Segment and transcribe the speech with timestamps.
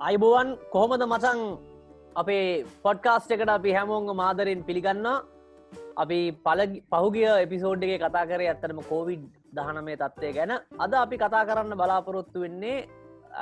[0.00, 1.40] අයිබෝවන් කොහොමද මචන්
[2.16, 2.44] අපේ
[2.84, 5.06] පොඩ්කාස්ට එකට අපි හැමෝංග මාදරෙන් පිළිගන්න?
[6.02, 6.60] අපි පල
[6.92, 9.26] පහුගිය එපිසෝඩ්ගේ කතා කර ඇත්තටම කෝවිඩ්
[9.58, 10.52] දහනමේ තත්වය ගැන.
[10.84, 12.88] අද අපි කතා කරන්න බලාපොරොත්තු වෙන්නේ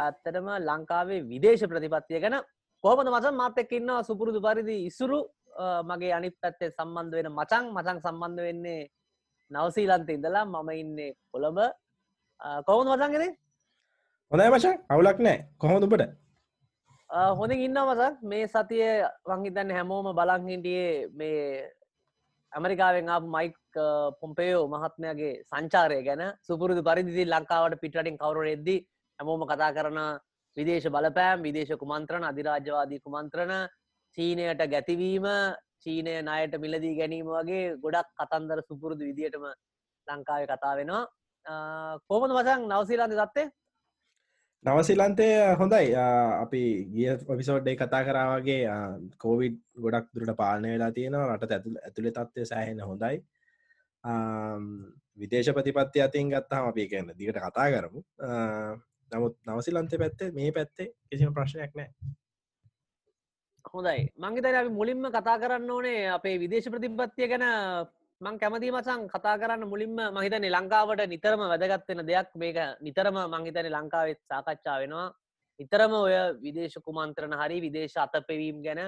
[0.05, 2.37] ඇත්තටම ලංකාවේ විදේශ ප්‍රතිපත්තිය ගැන.
[2.85, 5.23] කොහමද මචන් මාතෙක්කින්න සුපුරුදු පරිදි ඉසුරු
[5.85, 8.81] මගේ අනිත් පැත්තේ සම්බන්ධ වෙන මචන් මචන් සම්බන්ධ වෙන්නේ
[9.51, 11.61] නවසීලන්ත ඉඳලා මම ඉන්නේ කොළඹ.
[12.67, 13.35] කොහොම මචන්ගෙනේ
[14.33, 16.28] හොඳයි මචන් අවුලක් නෑ කොහොඳපට
[17.11, 18.85] හොඳ ඉන්න මසක් මේ සතිය
[19.25, 21.71] වංහිතන්න හැමෝම බලංහිටියේ මේ
[22.53, 23.57] ඇමරිකාවෙන් ආ මයික්
[24.21, 26.23] පොම්පයෝ මහත්මයගේ සංචාරය ගැන.
[26.43, 28.77] සුපුරුදු පරිදි ලංකාවට පිටටින් කවරු එද්දි
[29.19, 29.99] හැමෝම කතා කරන
[30.57, 33.69] විදේශ බලපෑම් විදේශ කුමන්ත්‍රණ අධිරාජ්‍යවාදී කුමන්ත්‍රණ
[34.17, 35.27] චීනයට ගැතිවීම
[35.83, 39.49] චීනය නයට මිලදී ගැනීම වගේ ගොඩක් කතන්දර සුපුරුදු විදිහටම
[40.07, 41.09] ලංකාව කතා වෙනවා.
[42.09, 43.49] කෝමද වසන් නවසීලාන්ද දත්තේ
[44.65, 45.95] නවසිලන්තය හොඳයි.
[46.43, 46.63] අපි
[46.93, 48.67] ගිය ඔපිසෝඩ්ඩේ කතා කරාවගේ
[49.17, 51.37] කෝවිඩ් ගොඩක් දුරට පාලනය වෙලා තියෙනවා.
[51.37, 53.23] රට ඇතුළ ඇතුළි තත්වය සෑහෙන හොඳයි.
[55.19, 58.01] විදේශ ප්‍රතිපත්ති අතින් ගත්තාම අපි කියන්න දිගට කතා කරමු.
[59.13, 61.91] නමුත් නවසිලන්තය පැත්තේ මේ පැත්තේ කිසිම ප්‍රශ්නයක් නෑ
[63.65, 64.11] හොඳයි.
[64.17, 67.47] මංගේතර අපි මුලින්ම කතා කරන්න ඕනේ අපේ විදේශ ප්‍රතිපත්තිය ගැන
[68.21, 72.57] මං කැමති මචන් කතා කරන්න මුලින්ම මහිතන ලංකාවට නිතරම වැදගත්වෙන දෙයක් මේක.
[72.81, 75.13] නිතරම මංහිතන ලංකාවෙත් සාකච්ඡා වෙනවා.
[75.61, 78.81] නිතරම ඔය විදේශ කුමන්ත්‍රණ හරි විදේශ අත පෙවීම් ගැන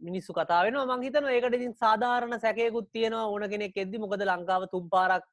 [0.00, 3.98] මිනිස්සු කතා වෙන මංහිතන ඒකට ඉතින් සාධාරණ සැකයකුත් තියෙනවා ඕන කෙනෙක් එද්දි.
[3.98, 5.24] මොකද ලංකාව තුම්පාරක්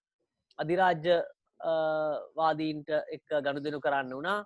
[0.59, 1.17] අධිරාජ්‍ය
[2.39, 4.39] වාදීන්ට එක් ගණුදනු කරන්න වනා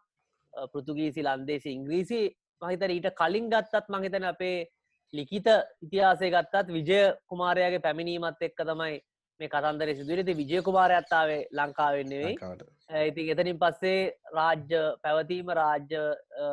[0.73, 2.21] පෘතුගීසි ලන්දේසි ඉංග්‍රීසි.
[2.61, 4.65] මහිතර ඊට කලින් ගත්තත් මහිතන අපේ
[5.13, 5.47] ලිකිත
[5.81, 8.97] ඉතිහාසය ගත්තත් විජය කුමාරයාගේ පැමිණීමත් එක්ක තමයි
[9.39, 12.35] මේ කතන්දර සිදුවරති විජය කුමාරයත්තාවේ ලංකාවෙන්නෙවෙයි
[12.91, 13.99] ඇති එතනින් පස්සේ
[14.33, 16.01] රාජ්‍ය පැවතීම රාජ්‍ය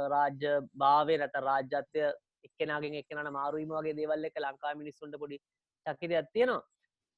[0.08, 2.04] රාජ්‍ය භාවය නැත රාජ්‍යත්වය
[2.46, 5.38] එක්කෙනගෙන් එක්කනට මාරුවීම වගේ දේවල් එක ලංකා මිනිස්සුන්ට පොඩි
[5.86, 6.62] චක්කිරයක් තියෙනවා.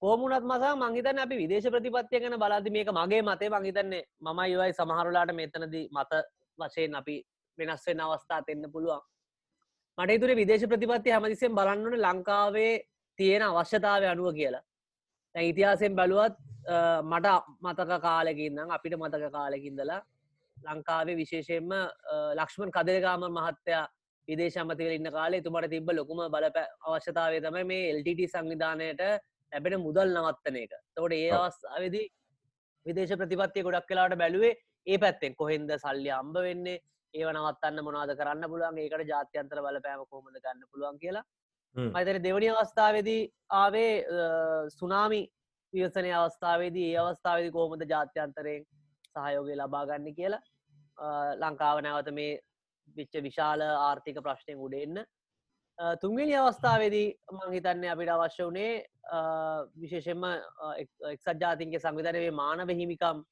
[0.02, 3.50] කෝමුණත් මසා මංහිතන්න අපි විදේශ ප්‍රතිපත්තිය ගැන බලාති මේක මගේ මතේ.
[3.50, 6.12] මංහිතන්නේ මම යවයි සමහරුලාට මෙතනද මත
[6.58, 7.16] වශයෙන් අපි
[7.58, 9.02] වෙනස්වෙන් අවස්ථා දෙන්න පුළුවන්
[9.98, 12.72] මට තුර විදේශ ප්‍රතිපත්ති හැමතිසෙන් බලන්නන ලංකාවේ
[13.18, 14.64] තියෙන අවශ්‍යතාවය අනුව කියලා.
[15.34, 16.34] තැ ඉතිහාසයෙන් බැලුවත්
[17.04, 17.26] මට
[17.62, 20.00] මතක කාලෙකින්නම් අපිට මතක කාලෙකින්දලා
[20.56, 21.70] ලංකාවේ විශේෂයෙන්ම
[22.38, 23.84] ලක්ෂ්මන් කදරගාම මහත්තයා
[24.28, 26.46] විදේශ අමතිවල ඉන්න කාලේ තුමට තිබ ලොකුම බල
[26.86, 29.02] අවශ්‍යතාවය තමයි මේ එල්ටට සංවිධානයට
[29.52, 30.72] ලැබෙන මුදල් නවත්තන එක.
[30.94, 32.02] තොට ඒ අවස්ථාවදි
[32.86, 34.52] විදේශ ප්‍රතිපත්තිය ගොඩක් කලාට බැලුවේ
[34.86, 35.34] ඒ පැත්තෙන්.
[35.34, 36.82] කොහෙන්ද සල්ලි අම්බ වෙන්නේ
[37.14, 38.78] ඒව නවත්තන්න මොනාද කරන්න පුළුවන්?
[38.78, 41.24] ඒකට ජාත්‍යන්තර බලපෑම කොහොමද ගන්න පුළුවන් කියලා.
[41.76, 43.22] මතර දෙවනි අවස්ථාවේදී
[43.52, 43.92] ආවේ
[44.70, 45.22] සුනාමි
[45.72, 46.88] විවසනය අවස්ථාවේදී.
[46.92, 48.66] ඒ අවස්ථාවදි කෝමද ජාත්‍යන්තරයෙන්
[49.14, 50.42] සහයෝගය ලබාගන්න කියලා
[51.42, 52.40] ලංකාව නැවත මේ
[52.96, 55.04] විච්ච විශාල ආර්ථික ප්‍රශ්නය උඩෙන්න
[56.00, 58.72] තුන්ගනි අවස්ථාවේදී මංහිතන්නේ අපිට අවශ්‍ය වනේ
[59.76, 60.24] විශේෂෙන්ම
[61.12, 63.22] එක්සත් ජාතින්ගේ සංවිධනවේ මානව හිමිකම්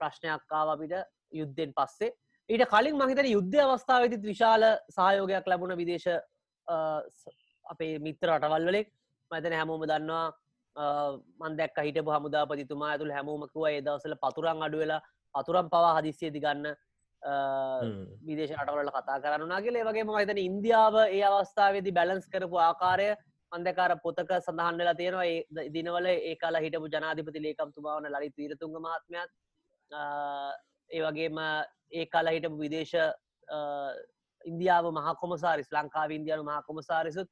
[0.00, 0.94] ප්‍රශ්නයක්කාව අපිට
[1.32, 2.12] යුද්ධෙන් පස්සේ
[2.52, 6.08] ඊට කලින් මහිතන යුද්ධ අවස්ථාවදි විශාල සහයෝගයක් ලැබුණ විදේශ
[7.66, 8.88] අපේ මිත්‍ර රටවල් වලෙක්
[9.30, 10.26] මතන හැමෝම දන්නවා
[11.42, 15.02] මන්දැක් හිට හමුදාපතිතුමා ඇතුළ හැමෝමකුව ඒ දවසල පතුරන් අඩුවෙලා
[15.34, 16.66] පතුරම් පවා හදිසියදි ගන්න
[18.22, 23.10] විදේශ අටවල කතා කරන්නාගේ වගේ මහිතන ඉන්දියාව ඒ අවස්ථාවේදි බැලන්ස් කරපු ආකාරය
[23.52, 25.26] අන්දකාර පොතක සඳහන් වෙලා තියෙනවා.
[25.26, 29.30] ඒ දිනවල ඒ කාලා හිටපු ජනාධිපති ලේකම්තුමාවන ලලිත් වීරතුන්ග මහත්මයත්
[30.90, 31.38] ඒ වගේම
[31.92, 32.94] ඒ කාලා හිටපු විදේශ
[34.44, 37.30] ඉන්දියාව මහකොමසාරිස් ලංකාව ඉන්දියානු මහකොමසාරිසුත්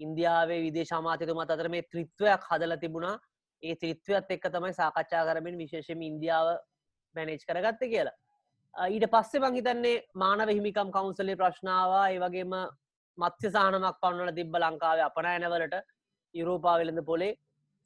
[0.00, 3.16] ඉන්දියාවේ විදේශමාතයතුමත් අතර මේ ත්‍රිත්වයක් හදල තිබුණා.
[3.62, 6.48] ඒ ත්‍රිත්වයත් එක්ක තමයි සාකච්ඡා කරමින් විශේෂම ඉන්දියාව
[7.14, 8.16] මැනේජ් කරගත්ත කියලා.
[8.74, 12.54] ඊට පස්සේ මංහිතන්නේ මානව හිමිකම් කවුන්සලේ ප්‍රශ්නාවා ඒ වගේම
[13.18, 15.76] මත්්‍ය සහනමක් පන්නල තිබ්බ ලංකාවේ අපනෑනවලට
[16.34, 17.32] යුරෝපාවෙලඳ පොලේ.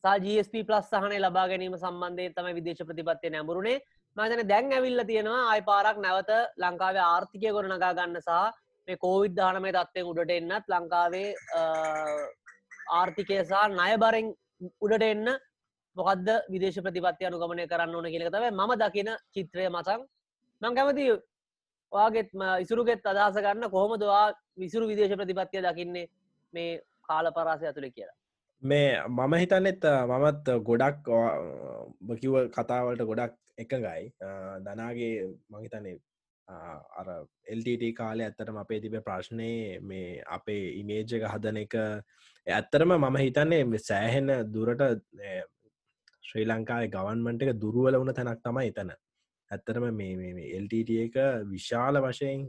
[0.05, 3.79] සාජස්ප ප්ලස් සහනය ලබා ගැනීම සම්බන්ධය තම විදේශ ප්‍රතිපත්තිය නැඹරුණේ
[4.17, 8.39] මතන දැන් ඇවිල්ල තියෙනවා අයි පාරක් නැවත ලංකාවේ ආර්ථිකය ගොඩ නගා ගන්න සහ
[8.89, 11.29] මේ කෝවිඩ් දානමය තත්වයෙන් උඩට එන්නත් ලංකාවේ
[12.93, 14.33] ආර්ථිකය සහ නය බරෙන්
[14.81, 15.29] උඩට එන්න
[15.97, 20.07] මොකක්ද විදේශ ප්‍රතිපත්ති අනුගමනය කරන්න ඕන කියලතව ම දකින චිත්‍රය මසං
[20.63, 21.07] මං කැමති
[21.93, 22.31] වාගෙත්
[22.61, 24.25] ඉසුරුගෙත් අදහස ගන්න කොහොමදවා
[24.57, 26.07] විසුරු විදේශ ප්‍රතිපත්තිය දකින්නේ
[26.55, 28.17] මේ කාල පරාසය ඇතුළ කියලා.
[28.69, 31.09] මේ මම හිතන්නෙත් මමත් ගොඩක්
[32.03, 34.05] බකිව කතාවලට ගොඩක් එකගයි
[34.65, 35.15] දනාගේ
[35.51, 35.97] මහිතනේ
[36.49, 37.09] අර
[37.53, 39.51] එල්ටට කාලය ඇත්තටම අපේ තිබ ප්‍රශ්නය
[39.83, 41.75] මේ අපේ ඉමේජ්ජක හදන එක.
[42.47, 44.83] ඇත්තරම මම හිතන්නේ සෑහෙන දුරට
[46.23, 48.93] ශ්‍රී ලංකායි ගවන්මට එක දුරුවල වුණ තැනක් තමයි එතන.
[49.51, 51.17] ඇත්තරම මේ එල්ට එක
[51.51, 52.47] විශාල වශයෙන්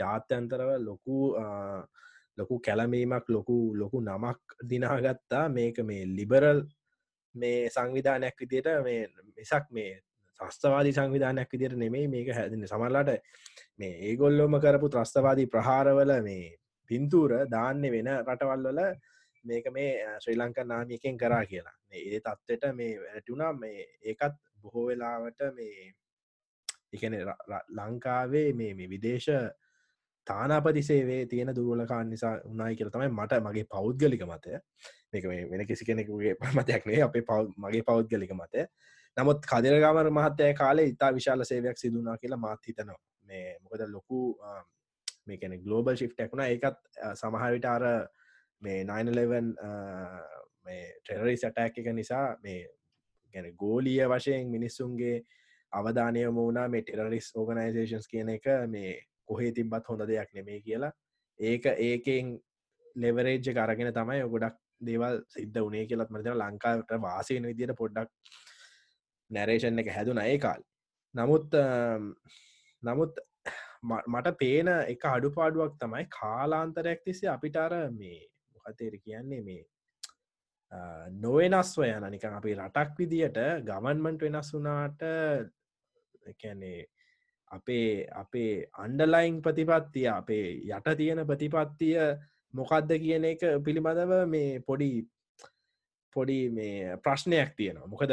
[0.00, 1.18] ජාත්‍යන්තරව ලොකු
[2.38, 4.40] ලොකු කැලමීමක් ලොකු ලොකු නමක්
[4.70, 5.48] දිනාගත්තා.
[5.48, 6.60] මේක මේ ලිබරල්
[7.34, 9.00] මේ සංවිධානයක් විදියට මේ
[9.36, 9.90] මිසක් මේ
[10.40, 12.66] ත්‍රස්තවාදී සංවිධානයක් විදියට නෙමේ මේක හැදින්න.
[12.66, 13.10] සමල්ලාට
[13.78, 16.56] මේ ඒගොල්ලොම කරපු ත්‍රස්තවාදී ප්‍රහාරවල මේ
[16.90, 18.80] පින්තූර දාන්න වෙන රටවල්වල
[19.44, 19.90] මේක මේ
[20.22, 21.76] ශ්‍රී ලංකා නාමියකෙන් කරා කියලා.
[21.92, 25.92] ඒ තත්ත්වට මේ වැටුනා මේ ඒකත් බොහෝ වෙලාවට මේ
[26.92, 27.14] එකන
[27.78, 29.28] ලංකාවේ මේ මේ විදේශ
[30.28, 34.60] තානාපති සේවේ තියෙන දුරුවලකාන් නිසා උනායි කියල තමයි මට මගේ පෞද්ගලික මතය.
[35.12, 38.64] මේක වෙන කිසි කෙනෙකුගේ පමතයක්නේ අපේ පව් මගේ පෞද්ගලික මතය.
[39.16, 42.98] නමුත් කදිරගමර මහත්තය කාලේ ඉතා විශාල සේවයක් සිදුනා කියලා මාත් හිතනවා.
[43.24, 44.20] මේ මොකද ලොකු
[45.26, 46.78] මේකන ගලෝබල් ශිෆ්ටක්ුණ එකත්
[47.14, 47.86] සමහවිට අර
[48.62, 49.54] මේ 911
[50.64, 52.60] මේ ටෙරරි සටැක් එක නිසා මේ
[53.34, 55.16] ගැන ගෝලිය වශයෙන් මිනිස්සුන්ගේ
[55.72, 58.92] අවධානය මූුණනා මේ ටෙරරිස් ඕගනයිසේෂන්ස් කියන එක මේ
[59.28, 60.92] කොහේ තිබත් හොඳ දෙයක් නෙමේ කියලා.
[61.40, 62.34] ඒක ඒකෙන්
[62.96, 68.10] ලෙවරේජ්ජ කරගෙන තමයි ගොඩක් දේවල් සිද්ධ වනේ කියලත් මතන ලංකාවට වාසයන විදියට පොඩ්ඩක්
[69.30, 70.62] නැරේෂන් එක හැදුන ඒ කාල්.
[71.14, 71.56] නමුත්
[72.82, 73.18] නමුත්
[73.82, 78.20] මට පේන එක අඩුපාඩුවක් තමයි කාලාන්තරයක් තිස්සේ අපිටාර මේ
[78.54, 79.64] මොකතේර කියන්නේ මේ
[81.16, 85.04] නොවෙනස්ව යන නිකන් අපි රටක් විදියට ගවන්මන්ට වෙනස් වුනාට
[86.42, 86.86] කැනේ
[87.50, 91.96] අපේ අපේ අන්ඩලයින් ප්‍රතිපත්තිය අපේ යට තියෙන ප්‍රතිපත්තිය
[92.54, 94.90] මොකක්ද කියන එක පිළිබඳව මේ පොඩි
[96.16, 97.86] පොඩි මේ ප්‍රශ්නයක් තියෙනවා.
[97.86, 98.12] මොකද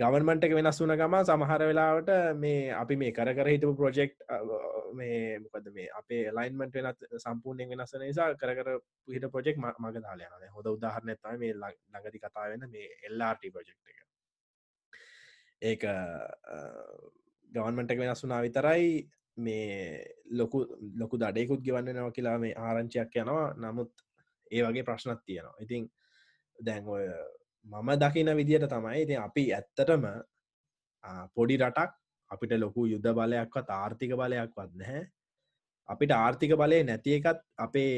[0.00, 4.16] ගවන්මට එක වෙනස් වුන ගම සමහර වෙලාවට මේ අපි මේ කර කර හිටපු ප්‍රොජෙක්්
[4.94, 8.72] මේ මොකද මේ අපේ ලයින්මට වෙනත් සම්පූර්ණයෙන් වෙනස් නිසා කර කර
[9.08, 13.98] හිට ප්‍රොජෙක්් මග දාලයන හොඳ උදාහරණ තම මේ ලඟදි කතා වෙන මේ එල්ලාට ප්‍රජෙක්් එක.
[15.62, 15.82] ඒක
[17.56, 18.90] ගවන්මට එක වෙනස් වුනා විතරයි
[19.38, 20.62] මේ ලොකු
[21.00, 23.48] ලොකු දඩයකුත් ගෙවන්න නව කියලා මේ ආරංචියක් යනවා.
[23.56, 23.92] නමුත්
[24.50, 25.56] ඒ වගේ ප්‍රශ්නත් තියෙනවා.
[25.60, 25.90] ඉතින්
[26.58, 27.04] දැන් ඔය
[27.66, 30.08] මම දකින විදියට තමයි ඉති අපි ඇත්තටම
[31.34, 31.92] පොඩි රටක්
[32.30, 35.04] අපිට ලොකු යුද්ධ බලයක්වත් ආර්ථික බලයක්වත් නැහැ.
[35.88, 37.92] අපිට ආර්ථික බලය නැති එකත් අපේ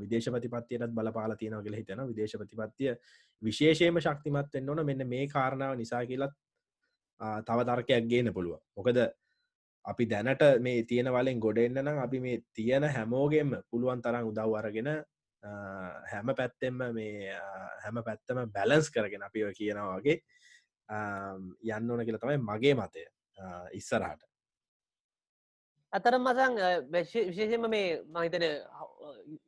[0.00, 2.94] විදේශපතිපත්තියටත් බලපාල තියෙන කියල හිතන විදේශපතිපත්තිය
[3.42, 6.36] විශේෂයම ශක්තිමත් වෙන්න ඕන මෙන්න මේ කාරණාව නිසා කියලත්
[7.46, 8.98] තව තර්කයක් ගේන පුළුව මොකද
[9.84, 14.90] අපි දැනට මේ තියෙන වලින් ගොඩෙන්න්න නම් අපි මේ තියෙන හැමෝගෙම පුළුවන් තරම් උදව් අරගෙන
[15.42, 17.34] හැම පැත්තෙම මේ
[17.82, 20.18] හැම පැත්තම බැලන්ස් කරගෙන අපි කියනවාගේ
[20.88, 23.06] යන්න ඕන කියලා තමයි මගේ මතය
[23.72, 24.22] ඉස්සරහට.
[25.92, 26.54] අතර මසං
[26.90, 28.44] විශේෂම මේ මහිතන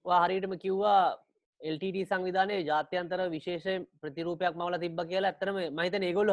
[0.05, 1.17] වාහරීටම කිව්වා
[1.65, 3.67] LTT සංවිධානය ජාත්‍යන්තර විශේෂ
[4.01, 6.33] ප්‍රතිරූපයක් මවල තිබ කියලා ඇතරම මහිතන ඒගොල්ල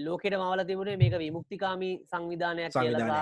[0.00, 3.20] ලෝකට මවල තිබුණේ මේක විමුක්තිකාමී සංවිධානයක් කියලා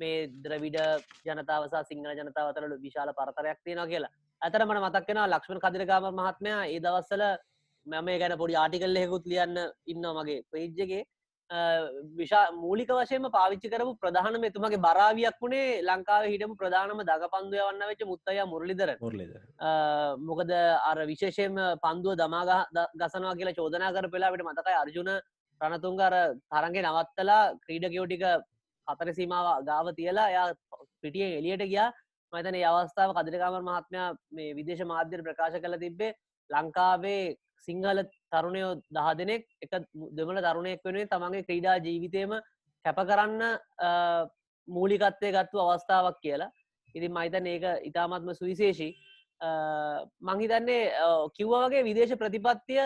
[0.00, 0.78] මේ ද්‍රවිඩ
[1.26, 4.12] ජනතාවසා සිංහල ජනතාවතර විශාල පරතරයක් තියෙන කියලා.
[4.42, 7.24] ඇතර මට මතක්කෙන ලක්ෂ්මණ කදිරගාම මහත්මයා ඒ දවස්සල
[7.86, 11.02] මම ගැන පොඩි ආටිකල් හෙකුත් ලියන්න ඉන්න මගේ පේජ්ජගේ
[12.16, 17.90] විශා මූලික වශයම පාවිච්චි කරපු ප්‍රධාන මෙතුමගේ බරාවියක් වුණේ ලංකාව හිටම ප්‍රධානම දග පන්දුව වන්න
[17.90, 18.90] වෙච්ච මුත්තය මුරලිදර
[20.20, 20.52] මොකද
[20.90, 22.52] අර විශේෂයෙන් පන්දුව දමාග
[22.96, 25.12] ගසනවා කියලා චෝදනා කර පෙලාට මතකයි අර්ජුන
[25.60, 26.14] ප්‍රනතුන්ගර
[26.50, 28.24] තරගේ නවත්තලා ක්‍රීඩකයෝටික
[28.86, 30.48] හතර සීමාව ගාව තියලා එයා
[31.02, 31.92] පිටිය එලියට ගියා.
[32.32, 36.12] මතන අවස්ථාව කදිරකාමර මහත්මයා මේ විදේශ මාධ්‍යර ප්‍රකාශ කළ තිබ්බේ
[36.50, 38.02] ලංකාවේ සිංහල
[38.32, 39.72] තරුණයෝ දහ දෙනෙක් එක
[40.12, 42.34] දෙමල තරුණයෙක් වෙනේ තමන්ගේ ක්‍රීඩා ජීවිතයම
[42.84, 43.42] කැප කරන්න
[44.68, 46.52] මූලිකත්වය ගත්තු අවස්ථාවක් කියලා.
[46.94, 48.92] ඉතින් මයිතන් ඒක ඉතාමත්ම සුවිශේෂී.
[50.22, 50.82] මංහිතන්නේ
[51.36, 52.82] කිව්වාගේ විදේශ ප්‍රතිපත්තිය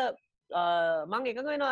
[1.06, 1.64] මං එක වෙන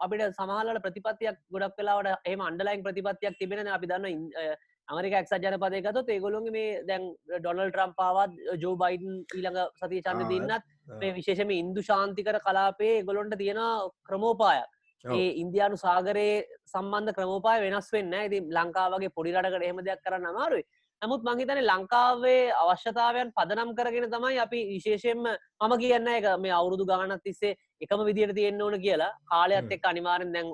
[0.00, 4.56] අපිට සමහල ප්‍රතිපත්තියක් ගොඩක් වෙලාවට එම අන්ඩලයින් ප්‍රතිපත්තියක් තිබෙන අපි දන්න
[4.88, 11.12] අමරික එක්සත් ජනපදයකතු ඒගොලොන් මේ දැන් ඩොනල් ට්‍රම්පාවත් ජෝ බයිඩන් ඊළඟ සති චන්ද දින්නත් මේ
[11.12, 13.60] විශේෂම ඉන්දු ශාන්තිකර කලාපේ ගොලොන්ට තියෙන
[14.04, 14.62] ක්‍රමෝපාය
[15.04, 20.64] ඒ ඉන්දයානු සාගරයේ සම්බන්ධ ක්‍රමෝපාය වෙනස් වෙන්න ඇති ලංකාවගේ පොඩිරටකට එහෙම දෙයක් කරන්න අමාරුයි.
[21.02, 25.22] නමුත් මංහිතන ලංකාවේ අවශ්‍යතාවයන් පදනම් කරගෙන තමයි අපි විශේෂයෙන්ම
[25.60, 29.12] මම කියන්න එක මේ අවුරුදු ගානත් තිස්සේ එකම විදියට තියෙන්න්න ඕන කියලා.
[29.26, 30.52] කාලයක්ත් එක් අනිවාරෙන් දැන්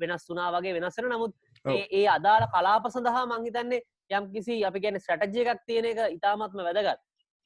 [0.00, 1.32] වෙනස් වනා වගේ වෙනස්සෙන නමුත්
[1.64, 7.00] ඒ අදාළ කලාප සඳහා මංහිතන්නේ යම් කිසි අපි ගැන ස්ටටජය එකක් තියෙන එක ඉතාමත්ම වැදගත්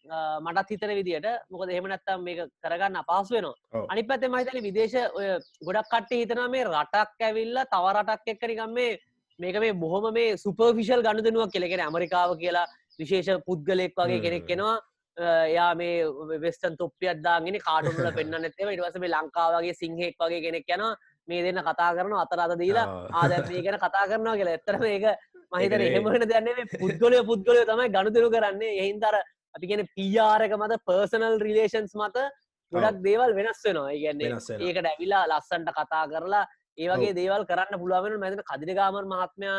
[0.09, 3.85] මටත් හිතන විදිට මොකද එහෙම නැත්තම් මේක කරගන්න අපහස් වෙනවා.
[3.89, 5.29] අනි පැත්තේ මහිතන විදේශ ඔය
[5.67, 8.99] ගොඩක් කට්ට හිතන මේ රටක් ඇවිල්ල තව රටක් එක්කනිකම් මේ
[9.39, 12.67] මේක මේ බොහොම මේ සුපර්ෆිෂල් ගණු දෙනුවක් කෙලෙගෙන ඇමරිකාව කියලා
[12.99, 14.77] විශේෂ පුද්ගලෙක් වගේ කෙනෙක් කෙනවා
[15.17, 16.07] එයා මේ
[16.41, 20.85] වෙස්ටන් තොප්පියත්දාගෙන කාටුල පෙන්න්න නැතව ඉටවස මේ ලංකාවගේ සිංහෙක් වගේ කෙනෙක් යන
[21.29, 24.59] මේ දෙන්න කතා කරන අතර අත දීලා ආද මේ ගැන කතා කරනවා කියලා.
[24.59, 25.07] එතරම ඒක
[25.53, 28.79] මහිතන ඒක එහෙමෙන දන්නේ පුද්ගලය පුද්ගලය තමයි ගණුතුරු කරන්නේ.
[28.83, 29.15] එහින්දර
[29.59, 32.29] අපි කියන පියාරක මත පර්සනල් රිලේෂන්ස් මත
[32.73, 33.91] ගොඩක් දේවල් වෙනස් වෙනවා.
[34.21, 34.59] වෙනවා.
[34.61, 36.45] ඒකට ඇවිලා ලස්සන්ට කතා කරලා
[36.79, 39.59] ඒවගේ දේවල් කරන්න පුළුවන් මැතින කදිරගාමර් මහත්මයා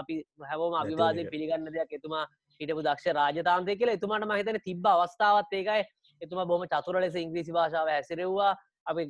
[0.00, 0.16] අපි
[0.50, 1.26] හැවෝම අවිවාදය.
[1.32, 2.24] පිළිගන්න දෙයක් එතුමා
[2.60, 3.98] හිටපු දක්ෂ රාජතාන්තය කියලා.
[3.98, 5.82] එතුමාට මහිතන තිබ්බ අවස්ථාවත් ඒකයි.
[6.20, 8.52] එතුමා බොම චතුර ලෙස ඉංග්‍රීසි භාෂාව හැසිරෙව්වා.
[8.86, 9.02] අපි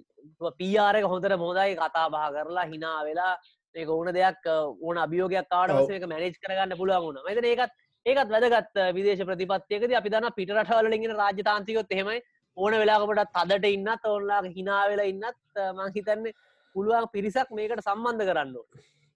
[0.61, 3.35] පියාරක හොඳට මොදයි කතා බහ කරලා හිනා වෙලා
[3.75, 5.77] ඒක ඕන දෙයක් ඕන අභියෝගයක් කාඩ.
[5.79, 7.23] වසක මැනේජ් කරගන්න පුළුවන් වුණ.
[7.27, 7.73] මතන ඒකත්
[8.06, 12.21] ඒකත් වැදගත් අ, විදේශ ප්‍රතිපත්තියකද අපි දන්න පිටරටවලින්ගෙන රාජතාන්තිකොත් එහෙමයි.
[12.56, 16.32] ඕන වෙලාකටත් තදට ඉන්නත් ඔන්ලා හිනා වෙලා ඉන්නත් අ, මං හිතන්නේ
[16.75, 18.66] පුළුවන් පිරිසක් මේකට සම්බන්ධ කරන්න ඕන.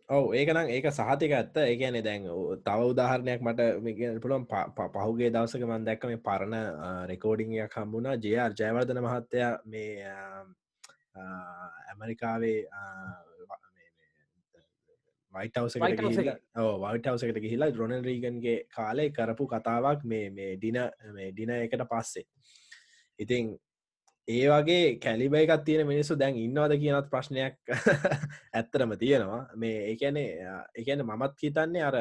[0.08, 1.56] ඔව ඒකනම් ඒක සහතික ඇත්ත.
[1.62, 4.44] ඒගැනෙ දැන් ඔ- තව උදාහරණයක් මට මේගැන පුළොම්
[4.94, 6.54] පහුගේ දවසක මන් දැක්ක මේ පරණ
[7.10, 8.14] රෙකෝඩිංයක් හම්බුණා.
[8.16, 10.06] ජයාර් ජයවර්ධන මහත්තයා මේ
[11.90, 12.58] ඇමරිකාවේ
[15.36, 16.36] වයිටවස White House එකේ.
[16.84, 20.78] වයිටවසකට ගිහිලා රොනල් රීගන්ගේ කාලේ කරපු කතාවක් මේ මේ ඩින
[21.30, 22.24] ඩින එකට පස්සේ.
[23.18, 23.54] ඉතිං
[24.28, 27.58] ඒ වගේ කැලිබ එකත් තියෙන මිනිස්සු දැන් ඉන්නවද කියනත් ප්‍රශ්නයක්
[28.54, 29.42] ඇත්තරම තියෙනවා.
[29.56, 30.28] මේ ඒකැනේ
[30.76, 31.98] එකන මමත් හිතන්නේ අර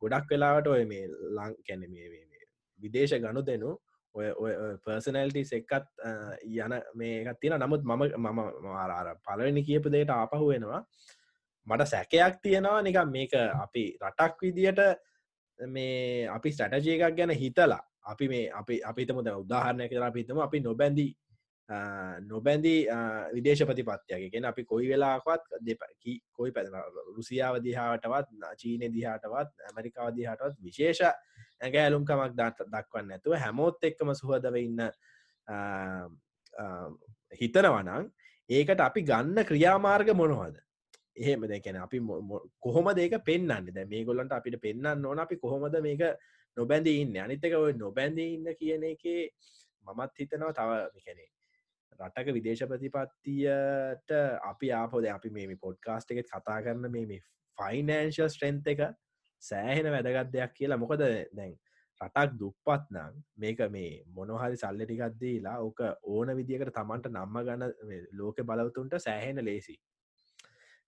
[0.00, 2.48] ගොඩක් වෙලාවට ඔය මේ ලං කැන මේ මේ- මේ
[2.80, 3.70] විදේශ ගණු දෙනු
[4.14, 4.52] ඔය
[4.84, 5.86] පර්සනල්ටිස් එක්කත්
[6.58, 10.82] යන මේකත් තියෙන නමුත් මම මම මාරාර පලවෙනි කියපු දේට ආපහු වෙනවා
[11.66, 14.80] මට සැකයක් තියෙනවා නිකම් මේක අපි රටක් විදියට
[15.58, 20.60] මේ අපි ස්ටටජය එකක් ගැන හිතලා අපි මේ අපි අපිතම දැන් උදාහරණය කියලා පිතම අපි
[20.60, 21.10] නොබැඳී
[21.68, 21.76] අ,
[22.20, 22.98] නොබැඳී අ,
[23.34, 25.84] විදේශ ප්‍රතිපත්තියගෙන අපි කොයි වෙලාකවත් දෙප
[26.32, 26.64] කොයි පැ
[27.16, 31.02] රුසියාව දිහාටවත් චීනය දිහාටවත් ඇමරිකාව දිහාටවත් විශේෂ
[31.60, 34.88] ඇගෑලුම්කමක් දත් දක්වන්න ඇතුව හැමෝත් එක්කම සුහදව ඉන්න අ,
[36.58, 36.64] අ,
[37.40, 38.10] හිතනවනං
[38.50, 40.56] ඒකට අපි ගන්න ක්‍රියාමාර්ග මොනවද?
[41.16, 45.36] එහෙම දැකැන අපි මො- මො- කොහොම ඒක පෙන්න්න දැ මේ ගොල්ලන්ට අපිට පෙන්න්න ඕන අපි
[45.36, 46.02] කොහොමද මේක
[46.56, 47.16] නොබැඳී ඉන්න?
[47.16, 49.04] අනිතක ඔය නොබැඳී ඉන්න කියන එක
[49.86, 51.26] මමත් හිතනවා තව කැනෙ
[52.00, 54.10] රටක විදේශ ප්‍රතිපත්තියට
[54.42, 57.20] අපි ආපෝද අපි මේ පොඩ්කාස්ට එකෙත් කතා කරන මේ මේ
[57.58, 58.80] ෆයිනන්ශල් ස්ට්‍රෙන්ත එක
[59.42, 60.78] සෑහෙන වැදගත් දෙයක් කියලා.
[60.78, 61.02] මොකද
[61.32, 61.52] දැන්
[62.00, 68.40] රටක් දුප්පත් නම් මේක මේ මොනොහරි සල්ලටිකක්දීලා ඕක ඕන විදිකට තමන්ට නම්ම ගන්න මේ ලෝක
[68.42, 69.76] බලවතුන්ට සෑහෙන ලේසි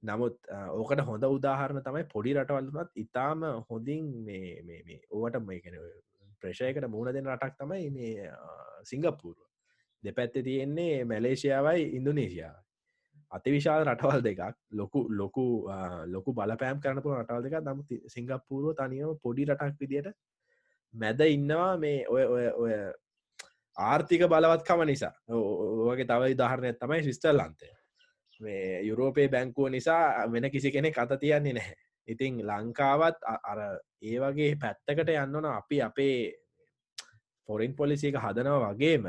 [0.03, 5.77] නමුත් අ, ඕකට හොඳ උදාහරණ තමයි පොඩි රටවල්මත් ඉතාම හොඳින් මේ මේ- මේ ඕවට මේකෙන
[6.41, 8.31] ප්‍රශයකට මුණ දෙන රටක් තමයි මේ
[8.85, 9.47] සිංගප්පූරුව.
[10.05, 12.57] දෙපැත්ත තියෙන්නේ මැලේෂයාවයි ඉන්දුනේසියාව
[13.33, 14.41] අතිවිශාල රටවල් දෙකක්.
[14.73, 20.11] ලොකු ලොකු අ, ලොකු බලපෑම් කරනපු රටවල් දෙක නමු සිංගප්පූරුව තනියම පොඩි රටක් විදියට
[20.95, 22.75] මැද ඉන්නවා මේ ඔය ඔය ඔය
[23.77, 25.15] ආර්ථික බලවත්කම නිසා.
[25.29, 27.71] ඕගේ තවයි දාහරණයක් තමයි ශිස්ටල් ලන්තය
[28.41, 31.77] මේ යුරෝපයේ බැංකුව නිසා වෙන කිසි කෙනෙ කත තියන්නේ නැහැ.
[32.09, 33.59] ඉතිං ලංකාවත් අ- අර
[34.03, 36.17] ඒ වගේ පැත්තකට යන්නන අපි අපේ
[37.49, 39.07] ෆොරින් පොලිසික හදනව වගේම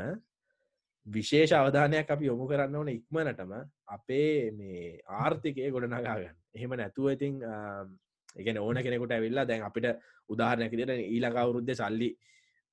[1.06, 3.52] විශේෂ අවධානයක් අපි යොමු කරන්න ඕන ඉක්මනටම
[3.86, 7.40] අපේ මේ ආර්ථිකය ගොඩනගාගන්න එහෙම නැතුව ඉතිං
[8.36, 9.86] එකන ඕන කෙනෙකුට ඇවිල්ලා දැන් අපිට
[10.28, 12.10] උදාහරණයක් දිට ඊළඟ අවුරුද්ධ සල්ලි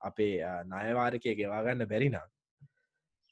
[0.02, 0.34] අපේ
[0.66, 2.16] නයවාරකය ගෙවාගන්න බැරිනම්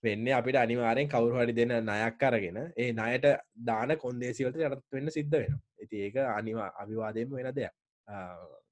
[0.03, 3.25] වෙන්න අපිට අනිවාරෙන් කවුරුහරි දෙන්න නයක් අරගෙන ඒ නයට
[3.63, 7.73] දාන කොන්දේසිවලට යටත් වෙන්න සිද්ධ වෙන ඇති ඒක අනිවා අවිවාදයම වෙන දෙයක්.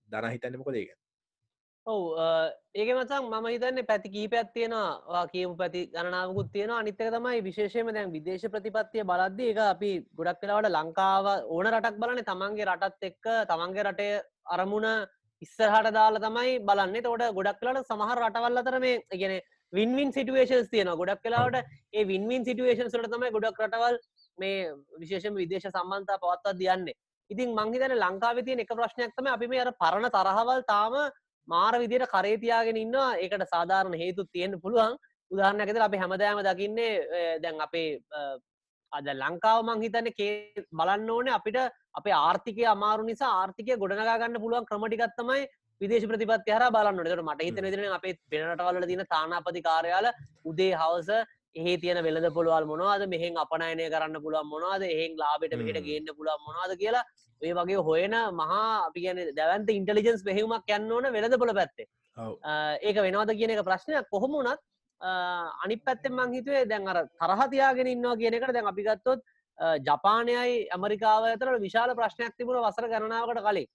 [0.09, 0.93] දන හිතන්නමකො දේක
[1.87, 1.99] ඔව්
[2.75, 8.11] ඒක මතක් මම හිතන්න පැති කීපයක් තියෙනවා කියමු පැති ගණනාවකුත් තියෙන අනිත්තක තමයි විශේෂයම දැන්
[8.11, 13.87] විදේශ ප්‍රතිපත්තිය බලද්ද එක අපි ගොඩක් කලාවට ලංකාව ඕන රටක් බලන තමන්ගේ රටත් එක්ක තමන්ගේ
[13.87, 14.17] රටේ
[14.55, 14.89] අරමුණ
[15.41, 17.03] ඉස්සරහට දාලා තමයි බලන්න.
[17.03, 19.39] තෝට ගොඩක් කලාට සමහර රටවල් අතර මේ ගෙන
[19.73, 21.59] වින්වින් සිටුවේශන්ස් තියෙන ගොඩක් කලාවට
[21.93, 23.99] ඒ වින්වින් සිටුවේෂන් සට තමයි ගොඩක් රටවල්
[24.37, 26.97] මේ විශේෂම විදේශ සම්බන්ධතා පවත්වා දියන්නේ
[27.29, 30.93] ඉතින් මංහිතන ලංකාව තියෙන එක ප්‍රශ්නයක් තම අපි මේ අර පරණ තරහවල් තාම
[31.47, 33.15] මාර විදියට කරේතියාගෙන ඉන්නවා.
[33.15, 34.97] ඒකට සාධාරණ හේතු තියෙන පුළුවන්.
[35.31, 36.91] උදාහරණයකද අපි හැමදෑම දකින්නේ
[37.41, 37.89] දැන් අපේ
[38.93, 41.57] අද ලංකාව මං හිතන්න කේ බලන්න ඕනේ අපිට
[41.93, 45.47] අපේ ආර්ථිකය අමාරු නිසා ආර්ථිකය ගොඩනගාගන්න පුළුවන් ක්‍රමටිකත්තමයි
[45.81, 50.07] විදේශ ප්‍රතිපත්ති හර බලන්න ට මට හිතන දින අපේ පෙනටවල තින තානාපති කාරයාල
[50.45, 51.09] උදේ හවස
[51.55, 53.03] එහේ තියන වෙලද පුළුවල් මොනවාද?
[53.13, 54.83] මෙහෙන් අපනයනය කරන්න පුළුවන් මොනවාද?
[54.83, 55.79] එහෙන් ලාබෙට මෙට.
[55.87, 57.05] ගන්න පුළුවන් මොනවාද කියලා
[57.41, 61.87] ඔය වගේ හොයන මහා අපි කියන දැවන්ත ඉන්ටලිජන්ස් මෙහෙමක් යන්න ඕන වෙලද පොළ පැත්තේ.
[62.81, 64.09] ඒක වෙනවාද කියන එක ප්‍රශ්නයක්.
[64.13, 64.59] කොහොම වනත්
[65.63, 69.21] අනි පැත්තෙන් මං හිතුවේ දැන් අර තරහතියාගෙන ඉන්නවා කියන එකට දැන් අපිගත්තොත්
[69.87, 73.67] ජපානයයි ඇමරිකාව ඇතර විශාල ප්‍රශ්නයක් තිබුණ වසර ගණනාවකට කලින්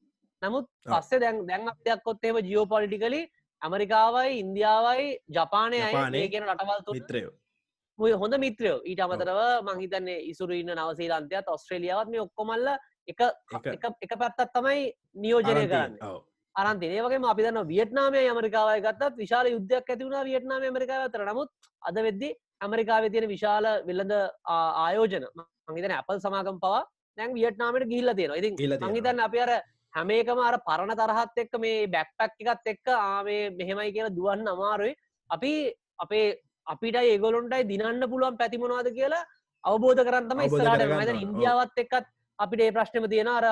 [0.42, 0.66] නමුත්.
[0.86, 3.22] පස්සේ දැන් දැන් අපයක්කොත්තේම ජියෝ පොලිටිකලි
[3.62, 5.06] ඇමරිකාවයි ඉන්දියාවයි
[5.36, 7.32] ජපානයයි කියන රටවල් මිත්‍රයෝ.
[7.98, 8.80] මුය හොඳ මිත්‍රයෝ.
[8.84, 12.68] ඊට අමතරව මංහිතන්නේ ඉසුරඉන්න නවසීලන්තයත් ඔස්ට්‍රේලියාවත් මේ ඔක්කොමල්ල
[13.08, 13.20] එක
[14.02, 14.12] එක.
[14.18, 15.68] පැත්තත් තමයි නියෝජනය කරන්න.
[15.70, 15.98] තියෙන.
[16.02, 16.22] ඔව්.
[16.56, 21.50] අරන්තිේ වගේ අපි දන්න වියට්නාමය ඇමරිකාවය ගත්තත් විශාල යුද්ධයක් ඇතිවුණ වියට්නාම ඇමරිකාව තර නමුත්
[21.82, 22.30] අද වෙද්දි
[22.60, 24.14] ඇමරිකාව තියෙන විශාල විල්ලඳ
[24.56, 25.28] ආයෝජන.
[25.68, 26.82] මංහිතන අපල් සමාගම් පවා
[27.18, 28.88] දැන් වියට්නාමට ගිල්ල තියෙන තියෙනවා.
[28.88, 29.52] මංහිතන්න අපි අර
[29.94, 34.96] හැමේකම අර පරණ තරහත් එක්ක මේ බැක්පැක් එකත් එක්ක ආමේ මෙහෙමයි කියලා දුවන්න අමාරුයි
[35.30, 35.52] අපි
[35.98, 36.26] අපේ
[36.66, 39.22] අපිට ඒගොලොන්ටයි දිනන්න පුළුවන් පැතිමොනවාද කියලා
[39.64, 41.22] අවබෝධ කරන්නම අවබෝධ ස්රට කරගන්න මත.
[41.22, 42.06] ඉන්දියාවත් එක්කත්
[42.38, 43.46] අපිට ඒ ප්‍රශ්නම තියෙන අර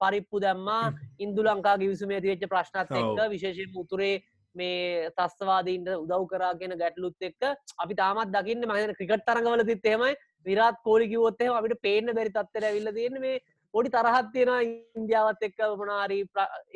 [0.00, 0.92] පරිප්පු දැම්මා
[1.24, 3.20] ඉන්දු ලංකා ගිවිසුමේ තිවෙච්ච ප්‍රශ්නත් එක්ක.
[3.30, 4.14] විශේෂයෙන් උතුරේ
[4.54, 10.16] මේ තස්වාදීන්ට උදව් කරාගෙන ගැටලුත් එක්ක අපි තාමත් දකින්න මහන ක්‍රිකට් තරඟවල තිත් එහෙමයි
[10.46, 13.42] විරාත් කෝලි කිවොත්තේ අපිට පේන්න බැරි තත්තර ඇවිල්ල තියෙන මේ
[13.76, 16.22] පොඩි තරහත් තියෙන ඉන්දියාවත් එක්ක මනාරී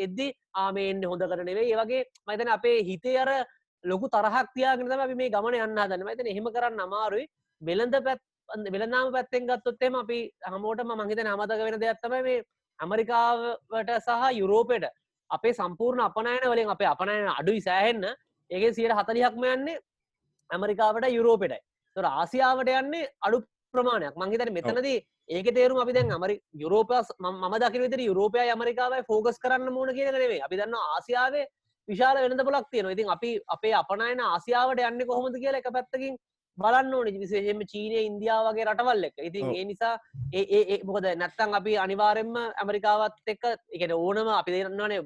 [0.07, 0.27] එද්දි
[0.65, 3.31] ආමේෙන් හොඳ කරනවේ ඒවගේ මතන අපේ හිතේ අර
[3.85, 6.05] ලොකු තරහක් තියාගෙන අපි මේ ගමන යන්න හදන්න.
[6.07, 7.27] මතන එහෙම කරන්න අමාරුයි.
[7.63, 8.21] වෙළඳ පැත්
[8.75, 10.19] වෙළනාම පැත්තෙන් ගත්තොත්තේම අපි
[10.53, 12.43] හමෝටම මහිත නමතක වෙන දෙයක්ත්තම මේ
[12.79, 14.91] ඇමරිකාවට සහ යුරෝපයට
[15.31, 18.05] අපේ සම්පූර්ණ අපනයන වලින් අපේ අපනයන අඩුයි සෑහෙන්න.
[18.51, 19.79] ඒගේ සියට හතලිහක්ම යන්නේ
[20.51, 21.61] ඇමරිකාවට යුරෝපෙටයි.
[21.97, 23.41] තොර ආසියාවට යන්නේ අඩු
[23.75, 24.15] ප්‍රමාණයක්.
[24.17, 24.99] මංහිතන මෙතනදී
[25.31, 30.41] ඒක තේරුම් අපි දැන් අමරි යුරෝපස් ම දකින විතර යුරෝපය ඇමරිකාවයි ෆෝගස් කරන්න මුණ කියනනේ
[30.47, 31.47] අපි දන්න ආසියාවේ
[31.89, 36.19] විශාල වෙනද බලක් තියෙන ඉතින් අපි අපේ අපනයන ආසියාවට යන්න කොහොමද කියලා එක පැත්තකින්
[36.59, 37.07] බලන්න ඕන.
[37.15, 39.55] විශේෂෙන්ම චීනය ඉන්දියාවගේ රටවල් එක ඉතින්.
[39.55, 39.95] ඒ නිසා
[40.33, 43.45] ඒ මොකද නැත්තං අපි අනිවාරෙන්ම ඇමරිකාවත් එක්ක
[43.77, 45.01] එකන ඕනම අපි දෙරන්නනේ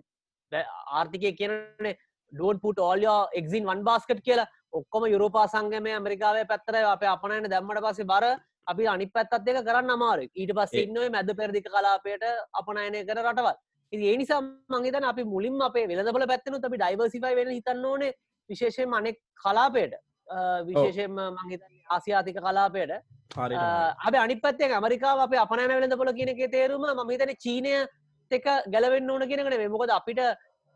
[0.98, 1.94] ආර්ථිකය කියනනේ
[2.32, 4.48] ඩෝන් පුට ඕල්යෝ එක්සින් වන් බාස්කට් කියලා.
[4.72, 8.24] ඔක්කොම යුරෝපා සංගම ඇමරිකාව පැත්තර අප අපනයන දැම්මට පස්සේ බර
[8.66, 13.18] අපි අනි පැත්තත් දෙක කරන්න අමාරු ඊට පස්ස ඒ- ඉන්නව මැද පෙරදික කලාපයට අපනයනය කර
[13.22, 13.56] රටවල්.
[13.92, 14.40] ඒ නිසා
[14.70, 18.12] මංහිතන අපි මුලින් අපේ වෙළදබල පැත්තනු අපි ඩයිවර්සිෆයි වෙන හිතන්න ඕනේ
[18.50, 19.94] විශේෂයෙන් අනෙක් කලාපයට.
[20.28, 20.36] අ,
[20.68, 22.92] විශේෂයෙන්ම මංහිත ආසියාතික කලාපයට.
[24.00, 27.74] අප අනි පත්තේ ඇමරිකාව අප අපනෑන වෙළඳ පොල කියනක තේරුම මහිතන චීනය
[28.30, 30.20] එක ගැලවෙන්න ඕන කියෙනකට මොකද අපිට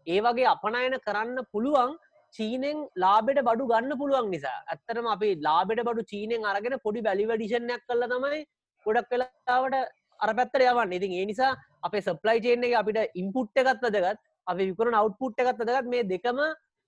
[0.07, 1.97] ඒ වගේ අපනයන කරන්න පුළුවන්
[2.35, 4.57] චීනෙන් ලාබෙට බඩු ගන්න පුළුවන් නිසා.
[4.73, 8.41] ඇත්තරම අපි ලාබෙට බඩු චීනෙන් අරගෙන පොඩි බැලිවඩිෂණයක් කල තමයි
[8.87, 9.77] ගොඩක් වෙලාවට
[10.21, 10.93] අර පැත්තර යවන්න.
[10.93, 14.19] ඉතින් ඒ නිසා අපේ සප්ලයි චේන එක අපිට ඉම්පුට් එකත් වදගත්.
[14.47, 15.87] අපි විකරන අවට්පුට් එකත් වදගත්.
[15.87, 16.41] මේ දෙකම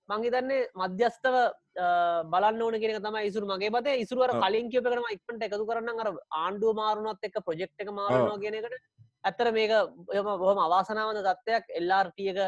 [0.09, 1.87] මංහිතන්නේ මධ්‍යස්තව අ,
[2.31, 4.31] බලන්න ඕන කියෙන තම ඉසුර මගේ පත ඉසුරුවර.
[4.43, 6.09] කලින් කියප කරම ඉක්මට එකතු කරන්න අර
[6.41, 8.75] ආණ්ඩුව මාරුණත් එක් ප්‍රජෙක්් එක මාරනවා කියනකට
[9.23, 9.71] ඇත්තර මේක
[10.19, 11.65] එම බොහම අවාසනාවන තත්ත්වයක්.
[11.79, 12.39] එල්ලාර්ටියක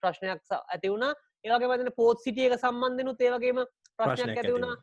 [0.00, 1.12] ප්‍රශ්නයක් ඇති වුණා
[1.44, 3.58] ඒවගේ මතන පෝත් සිටියක සම්බන්ධනු ඒවගේම
[3.98, 4.76] ප්‍රශ්නයක් ප්‍රශ්නයක් ඇති වුණා.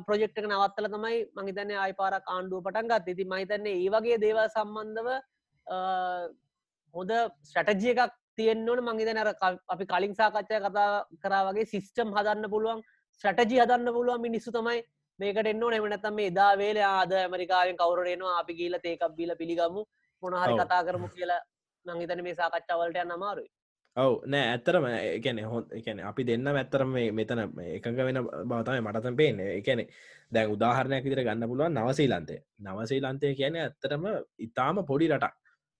[0.00, 5.08] ප්‍රජෙක්්ක නවත්තල තමයි මහිතන්න ආයි පාරක් ආණ්ඩුව පටන් ගත් ඉති මහිතන්නේ ඒ වගේ දේවල් සම්බන්ධව
[6.94, 7.12] හොඳ
[7.50, 9.32] ස්ටටජිය එකක් තියෙන්න්නවන මංහිතන අර
[9.68, 10.90] අපි කලින් සාකච්ඡය කතා
[11.22, 12.84] කරා වගේ සිිස්ටම් හදන්න පුළුවන්
[13.24, 14.80] ස්ටටජි හදන්න පුළුවන් මිනිස්සු තමයි
[15.18, 19.84] මේකට එන්න නෙමනතම එදා වේල ආද ඇමරිකාවෙන් කවරනවා අපි කියීල ඒකක් බිල පිළිගමු.
[20.22, 20.56] මොනහරි.
[20.56, 21.40] කතා කරමු කියලා
[21.86, 23.48] මංහිතන මේ සාකච්ඡාවලට යන්න අමාරුයි
[23.96, 24.12] ඔව්.
[24.26, 28.18] නෑ ඇත්තරම එකන හො එකන අපි දෙන්න ඇත්තරම මේ මෙතන එකඟ වෙන
[28.50, 29.80] බවතම මටතම් පේන එකන
[30.32, 34.04] දැන් උදාහරණයක් විදිර ගන්න පුළුවන් නවසීලන්තේ නවසීලන්තය කියන ඇත්තරම
[34.38, 35.34] ඉතාම පොඩි රටක්.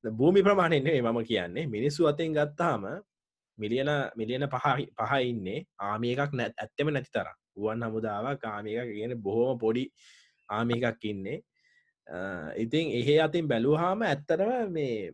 [0.04, 1.66] භූමි ප්‍රමාණයන්නේ මම කියන්නේ.
[1.66, 2.84] මිනිස්සු අතෙන් ගත්තාම
[3.58, 9.58] මිලියන මිලියන පහහි පහඉන්නේ ආමිය එකක් නැත් ඇත්තම නැති තර ගුවන් හමුදාව කාමික කියන බොහෝම
[9.58, 9.84] පොඩි
[10.48, 11.38] ආමිකක් ඉන්නේ.
[12.06, 12.16] අ,
[12.56, 15.12] ඉතින් එහෙ අතින් බැලූහාම ඇත්තරම මේ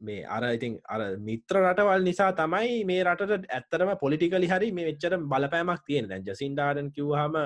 [0.00, 5.16] මේ අර ඉතින් අර මිත්‍ර රටවල් නිසා තමයි මේ රටට ඇත්තරම පොලිටිකලි හරි මේ වෙච්චර
[5.32, 7.36] බලපෑමක් තියෙන දැන් ජසින්ඩාඩන් කිව්හම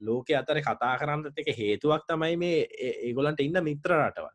[0.00, 4.34] ලෝක අතර කතා කරන්නත් එක හේතුවක් තමයි මේ ඒ- ඒගොලන්ට ඉන්න මිත්‍ර රටවල්.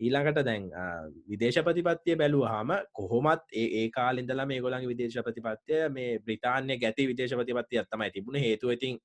[0.00, 0.84] ඊළඟට දැන් අ,
[1.28, 7.36] විදේශ ප්‍රතිපත්තිය බැලූහම කොහොමත් ඒ ඒ කාලින්දලා මේ ගොලන් විදේශ ප්‍රතිපත්තිය මේ බ්‍රතාන්‍ය ගැති විදේශ
[7.36, 8.40] ප්‍රතිපත්තිය අත්තමයි තිබුණ.
[8.40, 8.98] හේතුව ඉතින්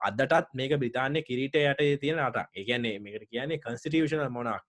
[0.00, 4.62] අදටත් මේක බ්‍රතාන්‍ය කිරීට යට තියෙන රට ඒගැන්නේ මේකට කියන්නේ කන්ස්ටිටියෂනල් මොනක්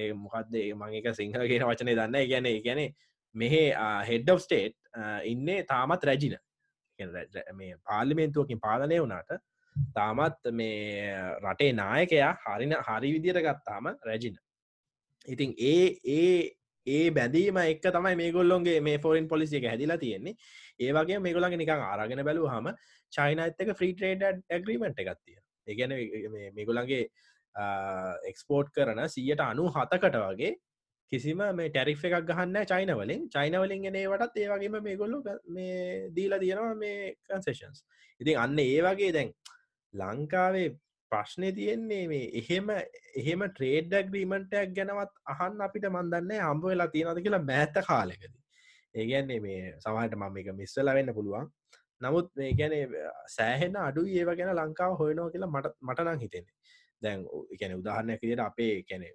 [0.00, 2.82] ඒ මොකක්ද ඒ මං එක සිංහල කියන වචනය දන්න ගැන ගැන
[3.34, 3.62] මෙහෙ
[4.04, 4.76] හෙඩ් of ස්ටේට්
[5.24, 6.36] ඉන්නේ තාමත් රැජින.
[7.54, 9.34] මේ පාලිමෙන්තුවකින් පාලනය වුණට
[9.94, 11.10] තාමත් මේ
[11.42, 14.40] රටේ නායකයා හරින හරි විදිර ගත්තාම රැජින.
[15.28, 16.50] ඉතින් ඒ ඒ
[16.86, 20.36] ඒ බැදීම එක් තමයි මේගොල්ලොන්ගේ මේ ෆෝරන් පොලිසි එක හැදිලා තියෙන්නේ.
[20.80, 22.72] ඒවගේ මේගොලඟ නිකං ආරගෙන බැලූ හම
[23.12, 25.92] චයිනඇත්තක ෆ්‍රී ට්‍රේඩ ඇග්‍රීමට එකත්තිය ඒගැන
[26.54, 27.02] මේගොලන්ගේ
[28.24, 30.52] එක්ස්පෝට් කරන සියට අනු හතකට වගේ
[31.12, 37.14] කිසිම මේ ටැරිෆ් එකක් ගහන්න චයිනවලින් චයිනවලින් ගෙනේවටත් ඒවගේම මේ ගොල්ලු මේ දීලා තියෙනවා මේ
[37.24, 37.84] කන්සේෂන්ස්
[38.20, 39.34] ඉතින් අන්න ඒ වගේ දැන්
[39.94, 40.68] ලංකාවේ
[41.12, 42.68] ප්‍රශ්නය තියෙන්නේ මේ එහෙම
[43.16, 48.34] එහෙම ට්‍රේඩ් ඇග්‍රීමටයක් ගැනවත් අහන්න අපිට මන්දන්න හම්බ වෙලා තියෙනද කියලා බෑත්ත කාලෙකද.
[48.94, 51.48] ඒගැන්නේ මේ සමහට මම එක මිස්සල වෙන්න පුළුවන්.
[52.00, 52.76] නමුත් මේ ගැන
[53.28, 56.54] සෑහෙන අඩු ඒව ගැන ලංකාව හොයනෝ කියලා මට මටනං හිතෙන්නේ.
[57.02, 57.24] දැන්
[57.60, 59.10] ගැන උදාහරණයක් විදියට අපේ කැනෙ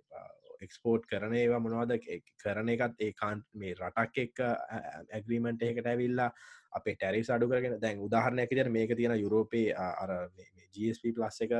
[0.61, 1.97] එක්ස්පෝට් කරන ඒවා මොනවද?
[2.43, 4.43] කරන එකත් ඒ කාන් මේ රටක් එක්ක
[5.13, 6.29] ඇග්‍රීමට එකට ඇවිල්ලා
[6.71, 10.15] අපේ ටැරිස් අඩු කරගෙන දැන් උදාහරණයක් විදියට මේක තියෙන යුරෝපේ අර
[10.75, 11.55] GSP ප්ලස් එක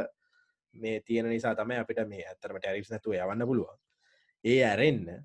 [0.76, 3.80] මේ තියෙන නිසා තමයි අපිට මේ ඇත්තරම ටැරිස් නැතුව යවන්න පුළුවන්.
[4.44, 5.24] ඒ ඇරෙන්න්න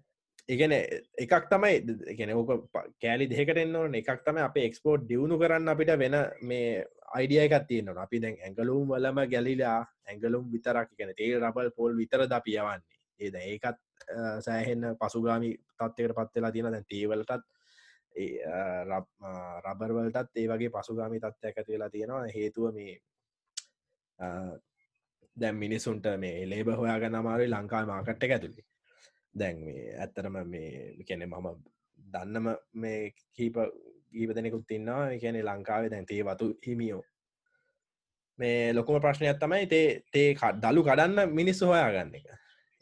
[0.51, 1.77] එකන එකක් තමයි
[2.13, 2.51] එකන ඕක
[2.99, 8.05] කෑලි දෙකට එන්නවන එකක් තම අප එක්ස්පෝට් දියුණු කරන්න අපිට වෙන මේ අයිඩිය එකත් තියෙනවා
[8.05, 13.41] අපි දැන් ඇඟලුම් වලම ගැලිලා ඇඟලුම් විතරක් ගැන තේ රබල් පොල් විතර ද පියවන්නේ ඒද
[13.43, 13.81] ඒකත්
[14.41, 17.49] සෑහෙන්න පසුගාමි තත්වකට පත්වෙලා තියෙන දැන් තේවලටත්
[19.65, 22.27] රබර්වලටත් ඒ වගේ පසුගාමි තත්ත්වයක් ඇති වෙලා තියෙනවා.
[22.29, 23.01] හේතුව මේ
[25.37, 28.65] දැම් මිනිසුන්ට මේ ලේබ හොයාගන්න අමාරුයි ලංකා මාකට්ට ඇතුළි
[29.35, 31.49] දැන් මේ ඇත්තරම මේ කැනෙ මම
[31.99, 33.57] දන්නම මේ කීප
[34.13, 35.19] ගීප දෙනෙකුත් ඉන්නවා.
[35.21, 37.03] කියැනෙ ලංකාවේ දැන් තේ වතු හිමියෝ.
[38.39, 42.27] මේ ලොකුම ප්‍රශ්නයක් තමයි තේ තේ දලු කඩන්න මිනිස්සු හොයාගන්න එක.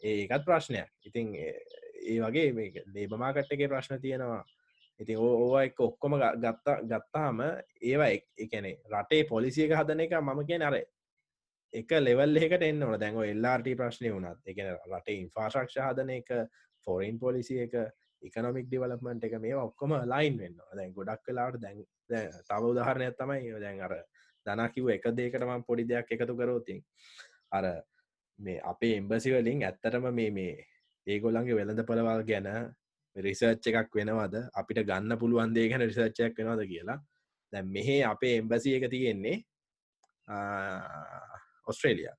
[0.03, 0.89] ඒකත් ප්‍රශ්නයක්.
[1.05, 4.43] ඉතින් ඒ වගේ මේ ලේබමාකට්ටගේ ප්‍රශ්න තියෙනවා.
[4.99, 7.39] ඉතින් ඕවා එක ඔක්කොම ගත්තා ගත්තාම
[7.81, 10.75] ඒවා එකනේ රටේ පොලිසියක හදන එක මම කිය අර
[11.73, 12.97] එක ලෙවල් එකට එන්න ඕන.
[12.97, 16.31] දැන්ව එල්ලාට ප්‍රශ්නය වුණත් එක රටේ ඉන්ෆාශක්ෂ හදන එක
[16.87, 17.75] ෆෝරන් පොලිසි එක
[18.21, 23.81] එකනොමික් ඩිවලපමට එක මේ ඔක්කොම ලයින් වෙන්න දැන් ගොඩක් කලාට දැන් තව උදාහරණයක් තමයි දැන්
[23.81, 23.95] අර
[24.45, 26.81] දනකිව එක දේකටම පොඩි දෙයක් එකතු කරෝතින්
[27.51, 27.69] අර
[28.39, 30.57] මේ අපේ එම්බසිවලින් ඇත්තටම මේ මේ
[31.07, 32.49] ඒගොල්ලන්ගේ වෙළඳ පලවල් ගැන
[33.15, 34.35] රිසර්ච් එකක් වෙනවද?
[34.53, 36.99] අපිට ගන්න පුළුවන් දේ ගැන රිසර්ච්චයක් වෙනවද කියලා.
[37.53, 39.37] දැ මෙහේ අපේ එම්බසි එක තියෙන්නේ
[41.69, 42.09] ඔස්ට්‍රේලිය.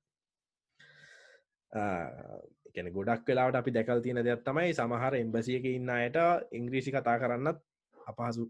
[2.69, 6.17] එකන ගොඩක් වෙලාට අපි දැකල් තියෙන දෙයක් තමයි සමහර එම්බසියක ඉන්න අයට
[6.51, 7.59] ඉංග්‍රීසි කතා කරන්නත්
[7.95, 8.47] අපහසු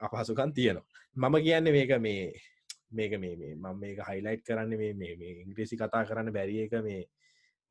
[0.00, 0.86] අපහසුකන් තියෙනවා.
[1.16, 2.24] මම කියන්නේ මේක මේ
[2.90, 7.02] මේක මේ මම මේක හයිලයිට් කරන්න මේ මේ ඉංග්‍රීසි කතා කරන්න බැරිය එක මේ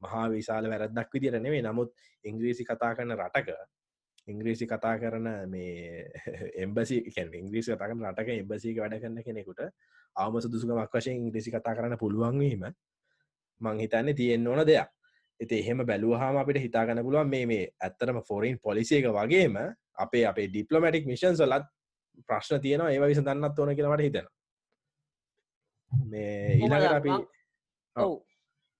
[0.01, 1.89] මහා විශාල වැරදක් විදිර නෙවේ නමුත්
[2.25, 3.49] ඉංග්‍රීසි කතා කරන රටක
[4.29, 6.05] ඉංග්‍රීසි කතා කරන මේ
[6.63, 7.01] එම්බසි
[7.35, 9.61] ඉංග්‍රීසි කතා කරන රටක එම්බසික වැඩ කරන්න කෙනෙකුට
[10.15, 12.63] අවම සුදුසුකමක් වශයෙන් ඉංග්‍රීසි කතා කරන්න පුළුවන්වීම
[13.61, 14.89] මං හිතන්නේ තියෙන්න්න ඕන දෙයක්.
[15.39, 19.55] එති එහෙම බැලුවහම අපිට හිතාගන්න පුළුවන් මේ මේ ඇත්තරම ෆොරින් පොලිසියක වගේම
[19.97, 21.65] අපේ අපේ ඩිප්ලොමටික් මිෂන් සොලත්
[22.27, 24.27] ප්‍රශ්න තියෙනවා ඒව විස දන්නත් ඕන කියලවට හිතෙන
[25.91, 27.11] මේ ඊළඟට අපි
[27.95, 28.15] ඔව්.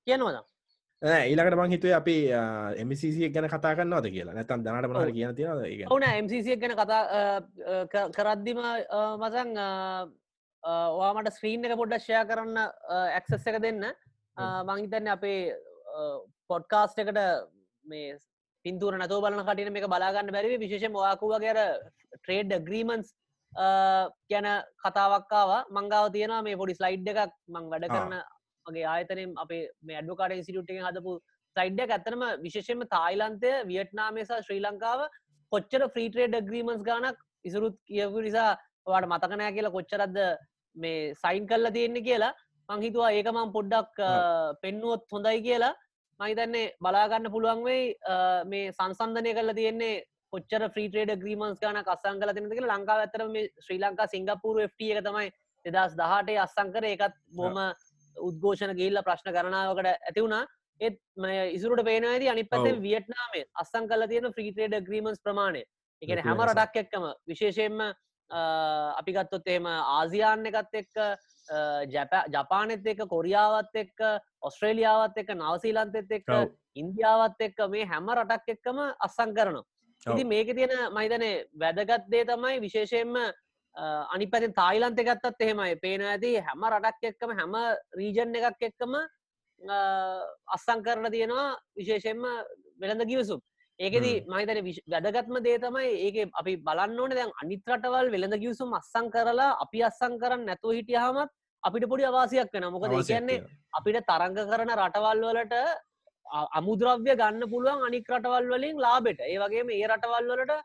[0.08, 0.40] කියනවද
[1.02, 2.16] ඊලකට මං හිතුවේ අපි
[2.76, 4.34] එමසිසිය ගැන කතා කන්නවද කියලා.
[4.36, 6.76] නැතන් දනට මනහර කියන තියෙන ඕන එමසිසිය ගැන.
[6.76, 9.56] කතා කරද්දිම මසං
[10.64, 12.58] ඔයාමට ස්ක්‍රීන් එක පොඩ්ඩ ෂය කරන්න
[13.16, 13.86] ඇක්සස් එක දෙන්න.
[14.68, 15.56] මංහිතන්න අපේ
[16.50, 17.22] පොඩ්කාස්ට එකට
[17.86, 18.18] මේ
[18.66, 21.62] පින්තුර නතව බලන කටින මේ බලාගන්න බැරිවි විශේෂ වාකුව ගැර
[22.18, 23.16] ට්‍රේඩ් ග්‍රීමන්ස්
[24.30, 24.50] ගැන
[24.84, 28.20] කතාවක්කාව මංගාව තියෙන මේ පොඩි ස්ලයිඩ් එකක් මං වැඩ කරන
[28.70, 31.16] මගේ ආයතනම් අපේ මේ අඩුකාට ඉසිටුට්ෙන් හදපු
[31.56, 35.02] සයිඩ්ඩ ඇත්තනම විශේෂෙන්ම තායිලන්තය වියට්නාමේසා ශ්‍රී ලංකාව
[35.52, 38.50] කොච්චර ෆ්‍රීට්‍රේඩ් ග්‍රීමන්ස් ගානක් ඉසුරුත් කියපු නිසා
[38.88, 40.20] වාට මතකනෑ කියලා කොච්චරද්ද
[40.76, 42.34] මේ සයින් කල්ලා තියෙන්නේ කියලා.
[42.70, 44.02] මංහිතුවා ඒක මං පොඩ්ඩක්
[44.62, 45.74] පෙන්නුවොත් හොඳයි කියලා.
[46.20, 47.84] මහිතන්නේ බලාගන්න පුළුවන් වෙයි
[48.46, 49.94] මේ සංසන්ධනය කල්ලා තියෙන්නේ
[50.34, 55.06] කොච්චර ්‍රීටේඩ ග්‍රීමන්ස් ගන අස්සං කල තිනක ලංකා ඇතර මේ ශ්‍රී ලංකා සිංගපූර ෆ්ට එක
[55.06, 55.30] තමයි
[55.66, 57.58] දෙදස් දහටේ අස්සංකර එකත් බොම
[58.28, 60.44] උද්ඝෝෂණ ගිල්ල ප්‍රශ්න කරනාවකට ඇති වුණා.
[60.82, 61.00] ඒත්
[61.56, 65.64] ඉසුරට පේනද අනි පත වියට්නාමේ අස්සං කල තියෙන ්‍රීටේඩ ග්‍රීමන්ස් ප්‍රමාණය.
[66.02, 67.82] එකන හැම රටක් එක්කම විශේෂයෙන්ම
[69.00, 70.96] අපි ගත්තොත් එහෙම ආසියාන්න එකත් එක්ක
[72.36, 74.06] ජපානෙත් එක්ක කොරියාවත් එක්ක
[74.42, 76.32] ඔස්ට්‍රේලියාවත් එක්ක නවසීලන්තෙත් එක්ක
[76.76, 79.66] ඉන්දියාවත් එක්ක මේ හැම රටක් එක්කම අස්සං කරනවා.
[80.06, 83.16] ඉති මේක තියෙන මහිතනේ වැදගත්දේ තමයි විශේෂයෙන්ම
[84.14, 85.76] අනි පැති තායිලන්ත ගත්තත් එහෙමයි.
[85.78, 87.54] පේන ඇති හැම රටක් එක්කම හැම
[87.96, 88.96] රීජන් එකක් එක්කම
[90.50, 92.26] අස්සං කරන තියෙනවා විශේෂයෙන්ම
[92.80, 93.42] වෙළඳ ගිවසුම්.
[93.80, 94.60] ඒකෙදී මහිතන
[94.94, 99.84] වැදගත්ම දේ තමයි ඒක අපි බලන්න ඕන දැන් අනිත් රටවල් වෙළඳ ගියසුම් අස්සං කරලා අපි
[99.90, 101.32] අස්සං කරන්න නැතුව හිටියහමත්
[101.64, 103.44] අපිට පොඩි අවාසියක් වෙන මොකද කියන්නේ
[103.80, 105.56] අපිට තරංග කරන රටවල් වලට
[106.60, 110.60] අමුද්‍රව්‍ය ගන්න පුළුවන් අනික් රටවල් වලින් ලාබෙට ඒ වගේ ඒ රටවල් වලට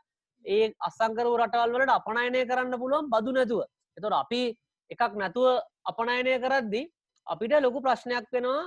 [0.45, 3.61] ඒ අස්සංකරව රටවල් වලට අපනයනය කරන්න පුළුවන් බදු නැතුව.
[3.97, 4.41] එතොට අපි
[4.91, 6.81] එකක් නැතුව අපනයනය කරද්දි
[7.27, 8.59] අපිට ලොකු ප්‍රශ්නයක් වෙනවා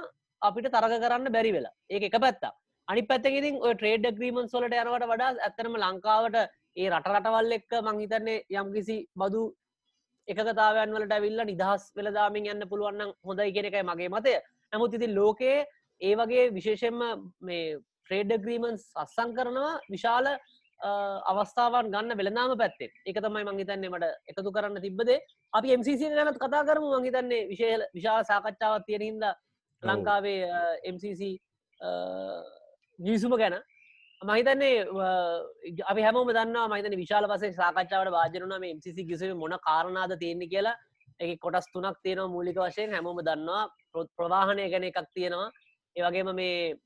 [0.42, 1.74] අපිට තරග කරන්න බැරි වෙලා.
[1.90, 2.52] ඒ එක පැත්තා
[2.88, 6.36] අනි පැත්තකිතින් ඔය ට්‍රේඩ් ග්‍රීමන් සොලට යනවට වඩා ඇත්තනම ලංකාවට
[6.76, 9.42] ඒ රට රටවල් එක්ක මංහිතන්නේ යම්කිසි බදු
[10.28, 14.34] එකතාවයන් වලට ඇවිල්ල නිදහස් වෙලදාමින් යන්න පුළුවන්න හොඳයි කියෙන එකයි මගේ මතය.
[14.72, 15.66] නමුත් ඉතින් ලෝකයේ
[16.00, 17.00] ඒ වගේ විශේෂෙන්ම
[17.40, 20.26] මේ ට්‍රේඩ් ග්‍රීමන්ස් අස්සං කරනවා විශාල
[20.80, 25.20] අවස්ථාවන් ගන්න වෙළනාම පැත්තේ එක තමයි මංහිතන්නේ මට එකතු කරන්න තිබ්බදේ.
[25.52, 27.00] අපි MCC ගැනත් කතා කරමු.
[27.00, 29.24] මංහිතන්නේ විශේල විශාල සාකච්ඡාවත් තියෙන හින්ද
[29.82, 30.46] ලංකාවේ
[30.94, 31.38] MCC
[32.98, 33.58] ගිවිසුම ගැන.
[34.22, 34.86] මහිතන්නේ
[35.86, 40.76] අපි හැම දන්න මහිතන විශාල පසේ සාකච්ඡාවට වාජරන මේ MCC ගිසම මොන කාරණාද තියෙන්නේ කියලා.
[41.20, 42.92] එක කොටස් තුනක් තියෙනවා මූලික වශයෙන්.
[42.92, 43.66] හැමෝම දන්නවා.
[44.16, 45.50] ප්‍රවාහනය ගැන එකක් තියෙනවා.
[45.96, 46.78] ඒවගේම මේ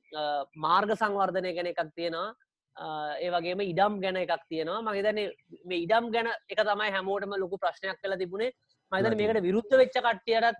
[0.57, 2.33] මාර්ග සංවර්ධනය ගැන එකක් තියෙනවා
[2.77, 4.83] ඒවගේම ඉඩම් ගැන එකක් තියෙනවා.
[4.83, 5.19] මහිතන
[5.65, 8.53] මේ ඉඩම් ගැන එක තමයි හැමෝටම ලොකු ප්‍රශ්නයක් කළ තිබුණේ.
[8.93, 10.59] මහිතන මේකට විරුද්ධ වෙච්ච කට්ටියටත්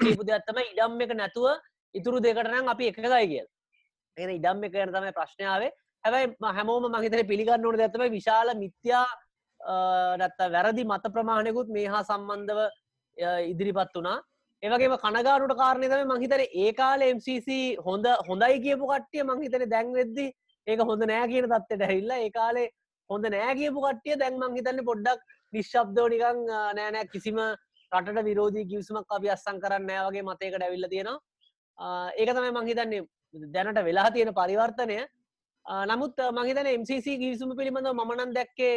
[0.00, 1.48] කීපු දෙයක්ත්තම ඉඩම් එක නැතුව
[1.94, 3.46] ඉතුරු දෙකටනම් අපි එකකයි කියල්.
[4.16, 5.72] එන ඉඩම් එක ගැන තමයි ප්‍රශ්නාවේ
[6.04, 9.06] හැබයි හැමෝම මහිතන පිළිගන්න ඕන ඇතම විශාල මිත්‍යා
[10.18, 12.60] නැත්ත වැරදි මත ප්‍රමාණයකුත් මේ හා සම්බන්ධව
[13.46, 14.18] ඉදිරිපත් වනා
[14.62, 17.48] ඒවගේම කනගාරුට කාරණය තම මහිතන ඒ කාල MCC
[17.86, 20.26] හොඳ හොඳයි කියපු කට්ටිය මංහිතන දැන්වෙද්දි
[20.66, 22.68] ඒක හොඳ නෑ කියන තත්වට ඇහිල්ලා ඒ කාලේ
[23.10, 27.40] හොඳ නෑ කියපු කට්ටිය දැන් මංහිතන්න පොඩ්ඩක් නිශ්ශබ්දෝ නිකං නෑනෑ කිසිම
[27.92, 31.18] රටට විරෝධී කිවසුමක් අපි අස්සං කරන්න නෑවගේ මතයකට ඇවිල්ල තියෙනවා.
[32.14, 33.02] ඒක තමයි මංහිතන්නේ
[33.54, 34.98] දැනට වෙලා තියෙන පරිවර්තනය.
[35.84, 38.74] නමුත් මහිතන MCC ගිවිසුම පිළිබඳ මනන් දැක්කේ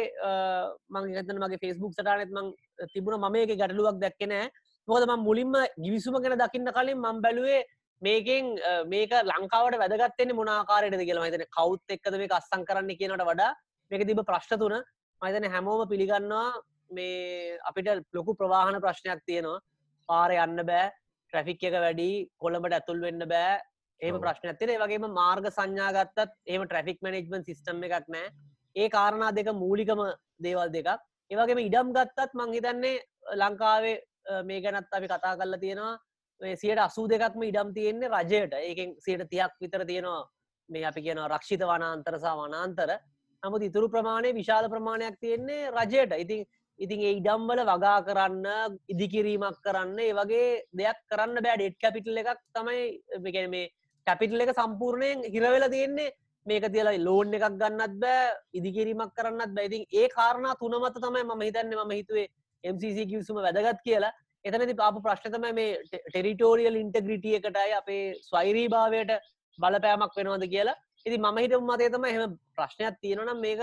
[0.90, 2.52] මංගතන මගේ ෆෙස්බුක් සටනෙත් මං
[2.94, 4.46] තිබුණ මම එක ගැටලුවක් දැක්කනෑ
[4.88, 7.60] මොකද ම මුලින්ම ගිවිසුම ගැන දකින්න කලින් මං බැලුවේ
[8.02, 8.44] මේකෙන්
[8.86, 13.50] මේක ලංකාවට වැදගත්තෙන්නේ මොනාකාරයටද කියලා මහිතන කවුත් එක්කද මේ අස්සං කරන්න කියනට වඩා
[13.90, 14.74] මේක තිබ ප්‍රශ්න තුන
[15.22, 16.50] මහිතන හැමෝම පිළිගන්නවා.
[16.90, 19.60] මේ අපිට ලොකු ප්‍රවාහන ප්‍රශ්නයක් තියෙනවා.
[20.08, 20.92] පාර යන්න බෑ
[21.32, 22.10] ට්‍රැෆික් එක වැඩි
[22.42, 23.60] කොළඹට ඇතුල් වෙන්න බෑ.
[24.00, 28.30] ඒම ප්‍රශ්න ඇතින වගේම මාර්ග සංඥාගත්තත් ඒම ට්‍රෆික් මනෙජ්මන් සිිස්ටම් එකක් නෑ.
[28.76, 30.02] ඒ කාරණා දෙක මූලිකම
[30.46, 31.00] දේවල් දෙකක්.
[31.30, 33.02] ඒවගේම ඉඩම් ගත්තත් මංහිතන්නේ
[33.42, 33.96] ලංකාවේ
[34.44, 35.94] මේ ගැනත් අපි කතා කරලා තියෙනවා
[36.40, 38.52] සියට අසූ දෙකක්ම ඉඩම් තියෙන්නේ රජයට.
[38.54, 40.28] ඒකෙන් සයට තියක් විතර තියෙනවා.
[40.68, 42.98] මේ අපි කියන රක්ෂිත වනාන්තරසා වනාන්තර.
[43.42, 46.12] නමුත් ඉතුරු ප්‍රමාණය විශාල ප්‍රමාණයක් තියෙන්නේ රජයට.
[46.16, 46.46] ඉතින්
[46.80, 51.56] ඉතින් ඒ ඉඩම්වල වගා කරන්න ඉදිකිරීමක් කරන්න ඒ වගේ දෙයක් කරන්න බෑ.
[51.56, 53.70] ඩෙට් කැපිටල් එකක් තමයි ගැන මේ
[54.06, 56.12] කැපිටල් එක සම්පූර්ණයෙන් හිරවෙල තියෙන්නේ.
[56.46, 61.74] මේක තියලා ලෝන් එකක් ගන්නත් බෑ ඉදිකිරීමක් කරන්නත් බැයිතින් ඒ කාරණා තුනමත තමයි ම හිතන්න.
[61.78, 62.28] ම හිතුවේ
[62.64, 64.14] MCC කිවසුම වැදගත් කියලා.
[64.44, 69.12] එතනති පාපු ප්‍රශ්නතම මේ ටෙරිටෝරියල් ඉන්ටග්‍රිටිය එකටයි අපේ ස්වෛරී භාවයට
[69.58, 70.76] බලපෑමක් වෙනවද කියලා.
[71.06, 73.62] ඉති මම හිට මතේ තම එහම ප්‍රශ්නයක් තියෙනවනම් මේක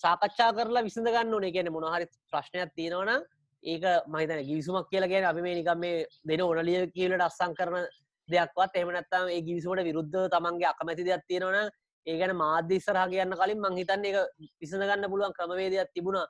[0.00, 1.52] සාකච්ඡා කරලා විසඳ ගන්න ඕනේ.
[1.52, 3.22] කියන මොනහරි ප්‍රශ්නයක් තියෙනවනම්
[3.62, 7.86] ඒක මහිතන ගිවිසුමක් කියලා කියන අපි මේ නිකම් මේ දෙන ඕනලිය කියලට අස්සං කරන
[8.28, 8.76] දෙයක්වත්.
[8.76, 11.58] එමනත්තම් ඒ ගිවිසුමට විරුද්ධ තමන්ගේ අකමැති දෙයක් තියෙනවන
[12.06, 14.16] ඒ ගැන මාධ්‍යස්සරහ කියන්න කලින් මංහිතන්න එක
[14.62, 16.22] විසඳගන්න පුළුවන් ක්‍රමවේදයක් තිබුණ.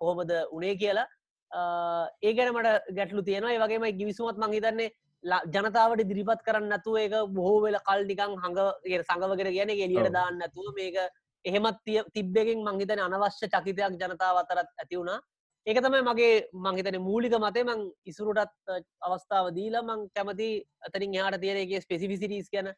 [0.00, 1.06] කොහොමද උනේ කියලා.
[1.52, 3.52] ඒ ගැන මට ගැටලු තියෙනවා.
[3.52, 4.90] ඒ වගේම ගිවිසුමත් මංහිතන්නේ
[5.24, 8.60] ජනතාවට දිරිපත් කරන්න නැතුව ඒක බොහෝ වෙල කල් නිකං හඟ
[9.04, 10.98] සඟවගෙන කියන එලියට දාන්න නැතුව මේක
[11.44, 11.80] එහෙමත්
[12.14, 15.20] තිබ්බෙකින් මංහිතන අනවශ්‍ය චකිතයක් ජනතාව අතරත් ඇති වුණා.
[15.66, 20.50] ඒක තමයි මගේ මංහිතන මූලික මතේ මං ඉසුරුටත් අවස්ථාව දීලා මං කැමති
[20.86, 22.68] අතරින් යාට තියෙනගේ ස්පෙසිෆිසිටස් ගැන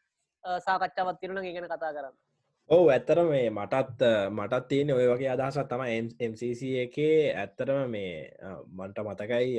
[0.45, 2.17] සාකච්ඡාවත් තිරන ගැන කතා කරන්න
[2.71, 5.83] ඔව ඇත්තර මේ මටත් මටත් තියෙන ඔය වගේ අදහසත් තම
[6.27, 7.33] MCC එකේ.
[7.33, 8.29] ඇත්තරම මේ
[8.79, 9.55] මන්ට මතකයි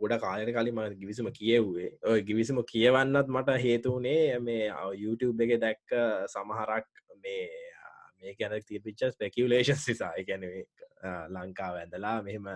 [0.00, 1.90] ගොඩ කාලයට කලින් මට ගිවිසම කියව්වේ.
[2.02, 4.64] ඔය ගිවිසම කියවන්නත් මට හේතුවනේ මේ
[5.02, 5.94] YouTube එක දැක්ක
[6.32, 6.88] සමහරක්
[7.22, 7.44] මේ
[8.18, 10.46] මේ ගැන තිපිච්ච ස්පෙකිවලේෂන් සිසා ගැන
[11.34, 12.48] ලංකාව ඇඳලා මෙහෙම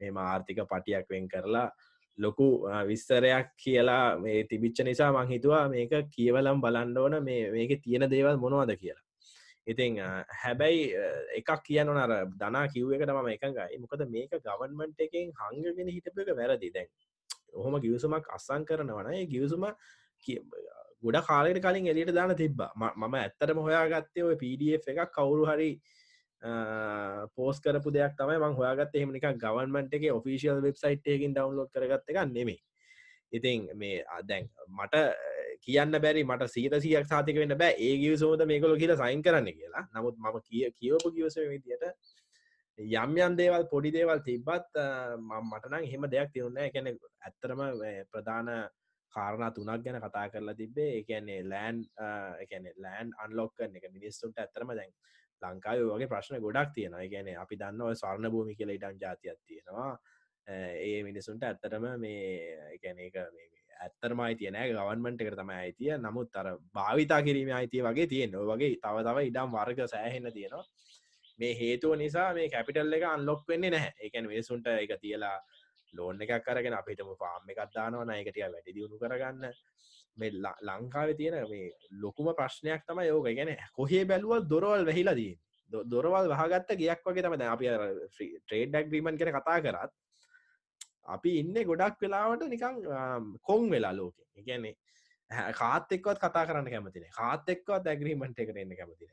[0.00, 1.70] මෙම ආර්ථික පටියක් වෙන් කරලා
[2.18, 2.50] ලොකු
[2.90, 7.18] විස්තරයක් කියලා මේ තිබිච්ච නිසා මං හිතුවා මේක කියවලම් බලන්න ඕන.
[7.24, 9.02] මේ මේක තියෙන දේවල් මොනවද කියලා.
[9.66, 9.98] ඉතිං
[10.42, 10.82] හැබැයි
[11.38, 13.78] එකක් කියන නර දනා කිව්වකට මම එකඟයි.
[13.78, 16.70] මොකද මේක ගවන්මන්ට එකෙන් හංගගෙන හිටපක වැරදි.
[16.70, 16.88] දැන්
[17.54, 19.66] ඔහොම ගියවසුමක් අස්සං කරනවන ඒ ගියවසුම
[21.02, 22.60] ගොඩ කාලට කලින් එලියට දාන තිබ්බ.
[22.76, 25.70] මම ඇත්තරම හොයා ගත්තය ඔය පඩF එකක් කවුරු හරි
[27.36, 32.18] පෝස් කරපු දෙයක් තමයි මං හොයාගත් එහෙමනික ගවන්මට එක ඔෆිසිල් වෙබ්සයිට් එකින් ඩවන්ලෝඩ් කරගත්ත එක
[32.28, 32.58] නෙමේ
[33.32, 34.94] ඉතින් මේ අදැන් මට
[35.66, 37.76] කියන්න බැරි මට සීත සියක් සාතික වෙන්න බෑ.
[37.78, 39.84] ඒ ගියසෝද මේකොල කියලා සයින් කරන්න කියලා.
[39.94, 41.84] නමුත් මම කිය කියවපු ගියස විදියට
[42.78, 44.78] යම් යම් දේවල් පොඩි දේවල් තිබ්බත්
[45.20, 47.62] මටනම් හෙම දෙයක් තියුන්න එකැන ඇත්තරම
[48.12, 48.50] ප්‍රධාන
[49.12, 51.82] කාරණ තුනක් ගැන කතා කරලා තිබේ එකන්නේ ලෑන්
[52.44, 53.88] එකන ලෑන් අන්ලොක්කන එක.
[53.92, 54.92] මිනිස්සුන්ට ඇත්තරම දැන්
[55.42, 59.90] ලංකාව වගේ ප්‍රශ්න ගොඩක් තියෙන ගැන අපි දන්න ස්වර්ණ භූමි කියල ඉටන් ජාතියක් තියෙනවා.
[60.46, 62.22] ඒ මිනිසුන්ට ඇත්තරම මේ
[62.74, 64.70] එකැන එක මේ ඇත්තරම අයිතිය නෑ.
[64.70, 65.92] ගවන්මට එක තම අයිතිය.
[65.98, 70.64] නමුත් අර භාවිතා කිරීම අයිතිය වගේ තියෙන වගේ තව තව ඉඩම් වර්ග සෑහෙන්න තියෙනවා.
[71.38, 73.92] මේ හේතුව නිසා මේ කැපිටල් එක අන්ලොක් වෙන්නේ නැහැ.
[74.00, 75.36] එකන් වෙසුන්ට එක තියලා
[75.94, 79.52] ලෝන් එකක් කරගෙන අපිටම පාම් එකක් දානවා එකටිය වැඩි දියුණු කරගන්න.
[80.16, 80.30] මේ
[80.62, 85.34] ලංකාව තියෙන මේ ලොකුම ප්‍රශ්නයක් තම යෝක ගැන කොහේ බැලුවල් දොරවල් වෙහිලා දී
[85.70, 87.66] දො- දොරවල් වහගත්ත ගයක් වගේ තම අපි
[88.40, 89.92] ට්‍රේඩ් ඩක්්‍රීමන් කර කතා කරත්
[91.06, 92.76] අපි ඉන්න ගොඩක් වෙලාවට නිකං
[93.42, 94.14] කොං වෙලා ලෝක.
[94.36, 94.74] එකන්නේ
[95.52, 99.12] කාත් එක්වත් කතා කරන්න කැමතින කාත් එක්වත් ඇග්‍රීමට එකට එන්න කැමතින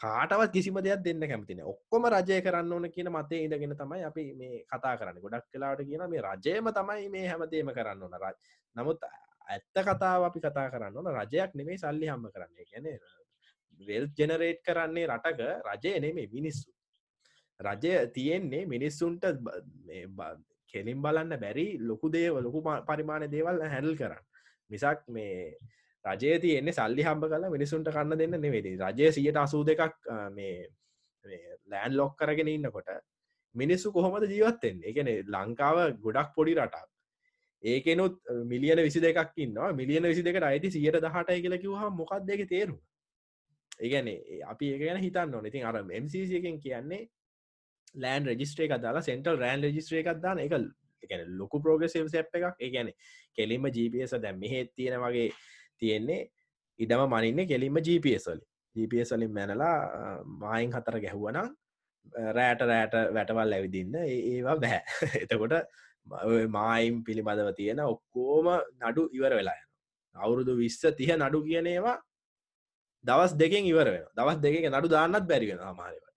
[0.00, 4.64] කාටවත් කිසිම දෙයක් දෙන්න කැමතින ඔක්කොම රජය කරන්න ඕන කියන මතේ ඉඳගෙන තමයි අපි මේ
[4.64, 5.20] කතා කරන්න.
[5.20, 8.16] ගොඩක් කලාට කියන මේ රජයම තමයි මේ හැමතේම කරන්න ඕන.
[8.16, 8.34] රජ
[8.76, 9.04] නමුත්
[9.46, 11.10] ඇත්ත කතාව අපි කතා කරන්න ඕන.
[11.12, 12.64] රජයක් නෙමේ සල්ලි හම්ම කරන්නේ.
[12.70, 12.86] ගැන
[13.80, 16.70] වෙල් ජෙනරේට් කරන්නේ රටක රජය නෙමේ මිනිස්සු.
[17.60, 20.38] රජය තියෙන්නේ මිනිස්සුන්ට බ- මේ බ-
[20.72, 24.24] කෙලින් බලන්න බැරි ලොකු දේව ලොකු ප- පරිමාණ දේවල් හැල් කරන්න.
[24.70, 25.56] මිසක් මේ
[26.04, 30.68] රජය තියෙන්නේ සල්ලි හම්බ කලා මිනිසුන්ට කන්න දෙන්න නෙවෙේදී රජය සියට අසූ දෙකක් අ, මේ
[31.70, 32.88] ලෑන් ලොක් කරගෙන ඉන්නකොට
[33.54, 36.86] මිනිස්සු කොහොමද ජීවත්තෙන් එකන ලංකාව ගොඩක් පොඩි රටක්.
[37.62, 38.14] ඒකනුත්
[38.46, 39.72] මිලියන විසි දෙකක් ඉන්නවා.
[39.72, 42.76] මිලියන විසි දෙකට අයිති සියට දහටයි කියල කිවහ මොකක් දෙක තේරු
[43.80, 44.08] ඒගැන
[44.48, 45.46] අපි ඒ ගැන හිතන්න ඕන.
[45.46, 47.08] ඉතින් අර MCසියකෙන් කියන්නේ
[47.94, 50.52] ලෑන් රජිස්ට්‍රේ එකක් දාලා සෙන්ටල් රෑන් රජිස්ට්‍රේ එකක් දාන එක
[51.02, 52.54] එකන ලොකු ප්‍රෝග්‍රසිව සැප් එකක්.
[52.58, 52.92] ඒගැන
[53.36, 55.30] කෙලින්ම GPS දැම් මෙහෙත් තියෙන වගේ
[55.78, 56.30] තියෙන්නේ.
[56.78, 58.40] ඉඩම මනින්න කෙලින්ම GPS වල
[58.76, 59.32] GPS වලින්.
[59.32, 59.74] මැනලා
[60.42, 61.48] මායින් හතර ගැහුවනම්
[62.36, 64.82] රෑට රෑට වැටවල් ඇවිදින්න ඒ- ඒවා බැහැ
[65.24, 65.54] එතකොට
[66.26, 68.46] ඔය මායිම් පිළිබඳව තියෙන ඔක්කෝම
[68.80, 69.68] නඩු ඉවර වෙලා යන
[70.16, 71.96] අවුරුදු විස්ස තිහ නඩු කියනේවා
[73.04, 76.09] දවස් දෙකෙන් ඉවර වෙන දවස් දෙක නඩු දාන්නත් බැරිවෙන හමාරවට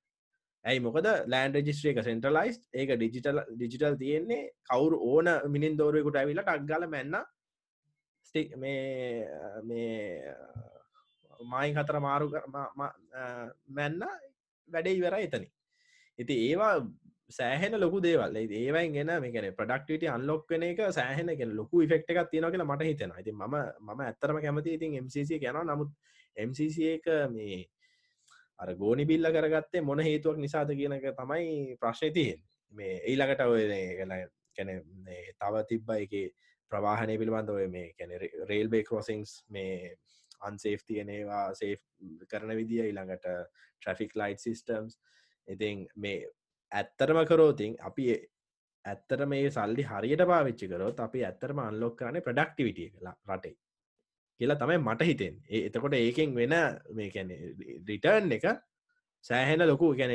[0.66, 1.08] ඇයි මොකද?
[1.28, 7.18] ලෑන් රජිස්ට්‍රේ එක සෙන්ටලයිස් ඒක ඩිජිටල් ඩිජිටල් තියෙන්නේ කවුරු ඕන මිනින් දෝරයකුට ඇවිලට අක්ගල මැන්න
[8.24, 9.28] ස්ටික් මේ
[9.64, 10.34] මේ
[11.52, 13.24] මයින් හතර මාරු කර- ම- ම- අ,
[13.70, 14.00] මැන්න
[14.70, 15.50] වැඩේ ඉවර එතනි
[16.20, 16.76] ඉති ඒවා
[17.30, 18.36] සෑහෙන ලොකු දේවල්.
[18.36, 22.68] ඒ- ඒවයින් ගෙන මේකන ප්‍රඩක්ට අන්ලොක් වෙන එක සෑහෙන එක ලොකු ෆෙක්ට එකක් තියෙන කියලා
[22.68, 23.44] මට හිතෙන ඉති ම
[23.88, 25.90] ම ඇත්තරම කැමති ඉතින් MCC යන නමුත්
[26.38, 27.66] MCC එක මේ
[28.60, 32.42] අර ගෝනි බිල්ල කරගත්තේ මොන හේතුවක් නිසාද කියන එක තමයි ප්‍රශ්නය තියෙන්
[32.74, 33.64] මේ ඊළඟට ඔය
[34.56, 34.72] කැන
[35.36, 36.14] තව තිබ්බ එක
[36.72, 38.14] ප්‍රවාහනය පිළිබඳ ඔය මේ කැන
[38.50, 39.96] රේල්බේ කරෝසිංස් මේ
[40.42, 41.82] අන්සේෆ් තියනේවා සේෆ්
[42.30, 43.28] කරන විදිිය ඊළඟට
[43.82, 45.00] ට්‍රෆික් ලයිට් සිිස්ටම්ස්
[45.48, 46.30] ඉතින් මේ
[46.72, 48.08] ඇත්තරම කරෝතින් අපි
[48.86, 53.56] ඇත්තර මේ සල්ලි හරියට පාවිච්චි කරොත් අපි ඇත්තරම අන්ලොක් කරන ප්‍රඩක්ටිවිටිය කලා රටේ.
[54.40, 56.56] කියලා තමයි මට හිතෙන් ඒ එතකොට ඒකෙන් වෙන
[56.92, 57.34] මේ කැන
[57.88, 58.46] රිටර්න් එක
[59.26, 60.14] සෑහෙන ලොකු ගැන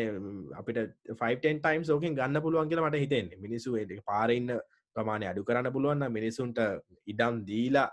[0.55, 0.79] අපිට
[1.15, 3.77] 5ටන් ටයිම් ෝකින් ගන්න පුළුවන් කියලා මට හිතෙන් මිනිසු
[4.07, 4.51] පාරඉන්න
[4.97, 6.61] ප්‍රමාණය අඩු කරන්න පුළුවන්න මිනිසුන්ට
[7.07, 7.89] ඉඩම් දීලා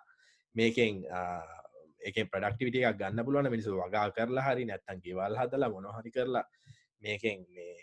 [0.55, 1.01] මේකෙන්
[2.01, 6.45] එක ප්‍රඩක්ටිවිට එකක් ගන්න පුළුවන් මිනිසු වගා කරලා හරි නැත්තන් ගෙවල් හදලා මොනහරි කරලා
[7.01, 7.73] මේකෙන් මේ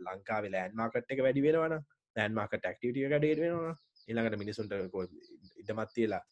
[0.00, 1.76] ලංකාවේ ලෑන් මාකට් එක වැඩි වෙනවන
[2.16, 3.74] ලෑන් මාකට ක්ටිවිටිය ගඩේට වෙනවා
[4.08, 4.72] ඉළඟට මිනිසුන්ට
[5.58, 6.22] ඉඩමත්තිලා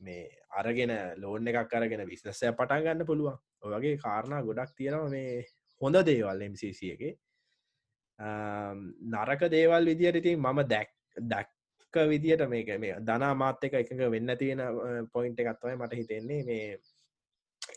[0.00, 3.38] මේ අරගෙන ලෝන් එකක් අරගෙන විශ්නසය පටන් ගන්න පුළුවන්.
[3.62, 5.44] ඔයගේ කාරණා ගොඩක් තියෙනවා මේ
[5.80, 7.02] හොඳ දේවල් MCC එක.
[9.14, 14.62] නරක දේවල් විදියට ඉතින් මම දැක් දැක්ක විදියට මේක මේ දනා මාත්‍යක එකක වෙන්න තියෙන
[15.12, 16.44] පොයින්ට එකත්වයි මට හිතෙන්නේ.
[16.44, 16.78] මේ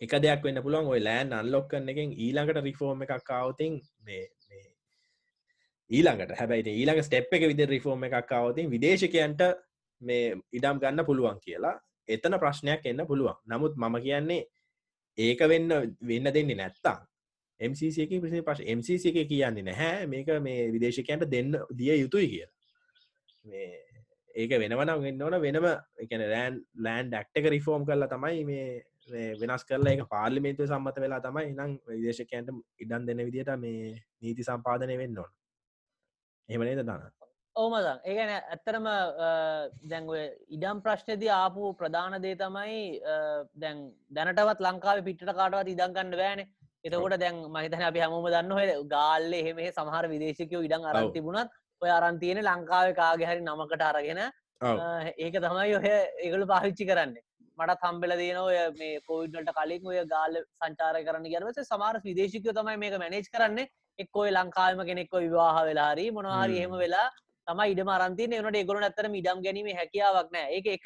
[0.01, 4.65] එක දෙයක් වෙන්න පුළුවන් ඔය ලෑන් අන්ලොක්කන්න එකෙන් ඊළඟට රිෆෝර්ම් එකක් කවතින් මේ මේ
[5.91, 6.37] ඊළඟට.
[6.39, 9.45] හැබැයි ඊළඟ ස්ටෙප් එක විදි රිෆෝර්ම් එකක් කවතින් විදේශකයන්ට
[10.01, 11.77] මේ ඉඩම් ගන්න පුළුවන් කියලා
[12.09, 13.37] එතන ප්‍රශ්නයක් එන්න පුළුවන්.
[13.45, 14.41] නමුත් මම කියන්නේ
[15.17, 15.69] ඒක වෙන්න
[16.01, 16.97] වෙන්න දෙන්නේ නැත්තා
[17.59, 20.07] MCC එක පිසි පශ MCC එක කියන්නේ නැහැ.
[20.07, 22.51] මේක මේ විදේශකයන්ට දෙන්න දිය යුතුයි කියලා.
[23.45, 23.67] මේ
[24.35, 25.39] ඒක වෙනවන වෙන්න ඕන.
[25.41, 25.67] වෙනම
[26.03, 28.65] එකන රෑන් ලෑන්් ඩක්ටක රිෆෝර්ම් කරලා තමයි මේ
[29.09, 34.47] මේ වෙනස් කරලා එක පාර්ලිමේන්තුව සම්මත වෙලා තමයි ඉනම් විදේශකයන්ට ඉඩන් දෙන්න විදිට මේ නීති
[34.49, 35.31] සම්පාදනය වෙන්න ඕන.
[36.49, 37.18] එහෙමනේද දන්න
[37.55, 38.87] ඕමදන් ඒගැන ඇත්තරම
[39.91, 40.11] දැන්ව
[40.55, 42.81] ඉඩම් ප්‍රශ්නති ආපු ප්‍රධාන දේ තමයි
[43.63, 43.77] දැන්
[44.17, 46.43] දැනටවත් ලංකාව පිටට කාටවත් ඉදන්ගන්න බෑන.
[46.83, 52.43] එතකොට දැන් මහිතන අපි හැමෝම දන්න ගාල්ල එහෙම සමහර විදේශකයෝ ඉඩම් අරන් තිබුණත් ඔය අරන්තියන
[52.43, 55.89] ලංකාව කාගෙහරි නමකට අරගෙන ඒක තමයි ඔය
[56.25, 57.17] ඒගලු පාවිච්චි කරන්න.
[57.57, 62.77] මට තම්බෙල දන ඔය මේ කෝවිඩ්නට කලින් ඔය ගාල සංචාර කරන ගැනවස සමාර විදේශිකය තමයි
[62.83, 63.65] මේක මැනේජ් කරන්න.
[63.99, 67.07] එක්කොයි ලංකාවම කෙනෙක්ව විවාහ වෙලාරි මොනවාරි එහෙම වෙලා
[67.49, 70.49] තම ඉඩ මරන්ති නට එගොල ඇතර ඉඩම් ගැනීම හැකියාවක් නෑ.
[70.57, 70.85] ඒක එක.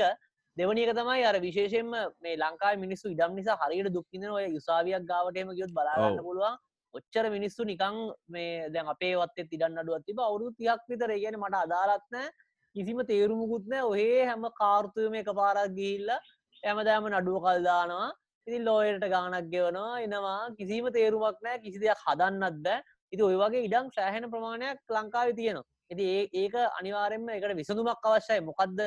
[0.58, 1.90] දෙවනික තමයි අර විශේෂෙන්ම
[2.24, 6.56] මේ ලංකායි මිනිස්සු ඉඩම් නිසා හරියට දුක්කින ඔය යුසාවියක් ගාවටම ගියොත් බලාගන්න පුළුවන්.
[6.94, 11.12] ඔච්චර මිනිස්සු නිකං මේ දැන් අපේ වත්තේ තිඩන්න අඩුවත් තිබ අවුරු තියක් විතර.
[11.16, 12.32] ගැන මට අදාලත්නෑ
[12.76, 16.16] කිසිම තේරුමුකුත්නෑ ඔහේ හැම කාර්තුයම එක පාරක් ගිහිල්ල
[16.64, 18.10] ඇමදෑම නඩුව කල්දානවා
[18.48, 20.42] ඉතින් ලෝයට ගානක් ගෙවනවා එනවා.
[20.58, 21.62] කිසිම තේරුමක් නෑ.
[21.66, 22.82] කිසි දෙයක් හදන්නත් බෑ.
[23.14, 28.42] ඉති ඔය වගේ ඉඩම් සෑහෙන ප්‍රමාණයක් ලංකාව තියෙනවා ඇති ඒක අනිවාරෙන්ම එකට විසඳුමක් අවශ්‍යයි.
[28.42, 28.80] මොකක්ද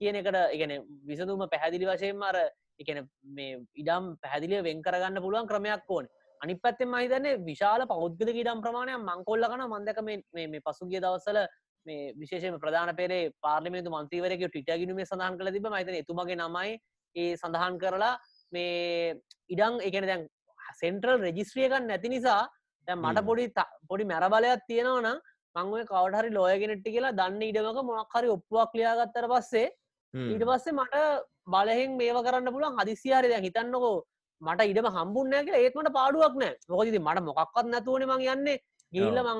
[0.00, 0.72] කියන එකට එකන
[1.04, 2.36] විසඳුම පැහැදිලි වශයෙන් අර
[2.78, 6.08] එකන මේ ඉඩම් පැහැදිලිය වෙන් කරගන්න පුළුවන් ක්‍රමයක් ඕන.
[6.40, 11.38] අනි පැත්තෙන් මහිතන්නේ විශාල පෞද්ගල ඉඩම් ප්‍රමාණයක් මංකොල්ල කන මන්දක මේ පසුගිය දවසල
[11.86, 16.76] මේ විශේෂම ප්‍රධාන පෙරේ පාර්ලිමේතු මන්තීවරක ටිටගිනුමේ සඳහන් කළ තිබ මහිතන එතුමගේ නමයි
[17.16, 18.12] ඒ සඳහන් කරලා
[18.52, 19.16] මේ
[19.50, 20.28] ඉඩං එකන දැන්
[20.74, 22.42] සෙන්ට්‍රල් රෙජිස්ත්‍රියකන් නැති නිසා
[22.88, 23.48] මට පොඩි
[23.88, 25.08] පොඩි මැරබලයක් තියෙනවන
[25.60, 29.66] මංුවේ කවටහරි ලෝයගෙනෙට්ටි කියලා දන්න ඉඩමක මොනක්හරි ඔප්පුවක් ලියාගත්තර පස්සේ
[30.14, 31.04] ඊට පස්සේ මට
[31.48, 33.96] බලහෙන් මේව කරන්න පුළුවන් හදිසියාරය දැන් හිතන්නකෝ
[34.42, 38.58] මට ඉඩම හම්බුන්නෑ කියලා ඒත්මට පාඩුවක් නෑ මොකදි මට මොකක්වත් නැතුවන මං යන්නේ.
[38.92, 39.38] ගිල්ල මං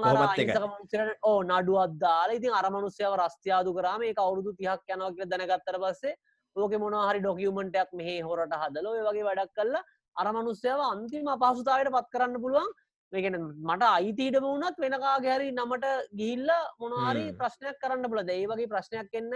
[1.22, 6.16] ඕ නඩුවත් දාලා ඉතින් අරමනුස්්‍යාව රස්තියාදු කරම ඒ අවුරුදු තිහක් යනවා කියල දැනගත්තර පස්සේ
[6.56, 9.84] ඕක මොනහරි ඩොකියමෙන්ටයක් මෙහ හොරට හදලෝ වගේ වැඩක් කල්ලා
[10.16, 12.68] අරමනුස්්‍යාව අන්තිම අපහසුතාවට පත් කරන්න පුළුවන්
[13.12, 19.14] මේකන මට අයිතීටම වුණත් වෙනකා ගැරි නමට ගිහිල්ල මොනහරි ප්‍රශ්නයක් කරන්න පුල ඒ වගේ ප්‍රශ්නයක්
[19.14, 19.34] එන්න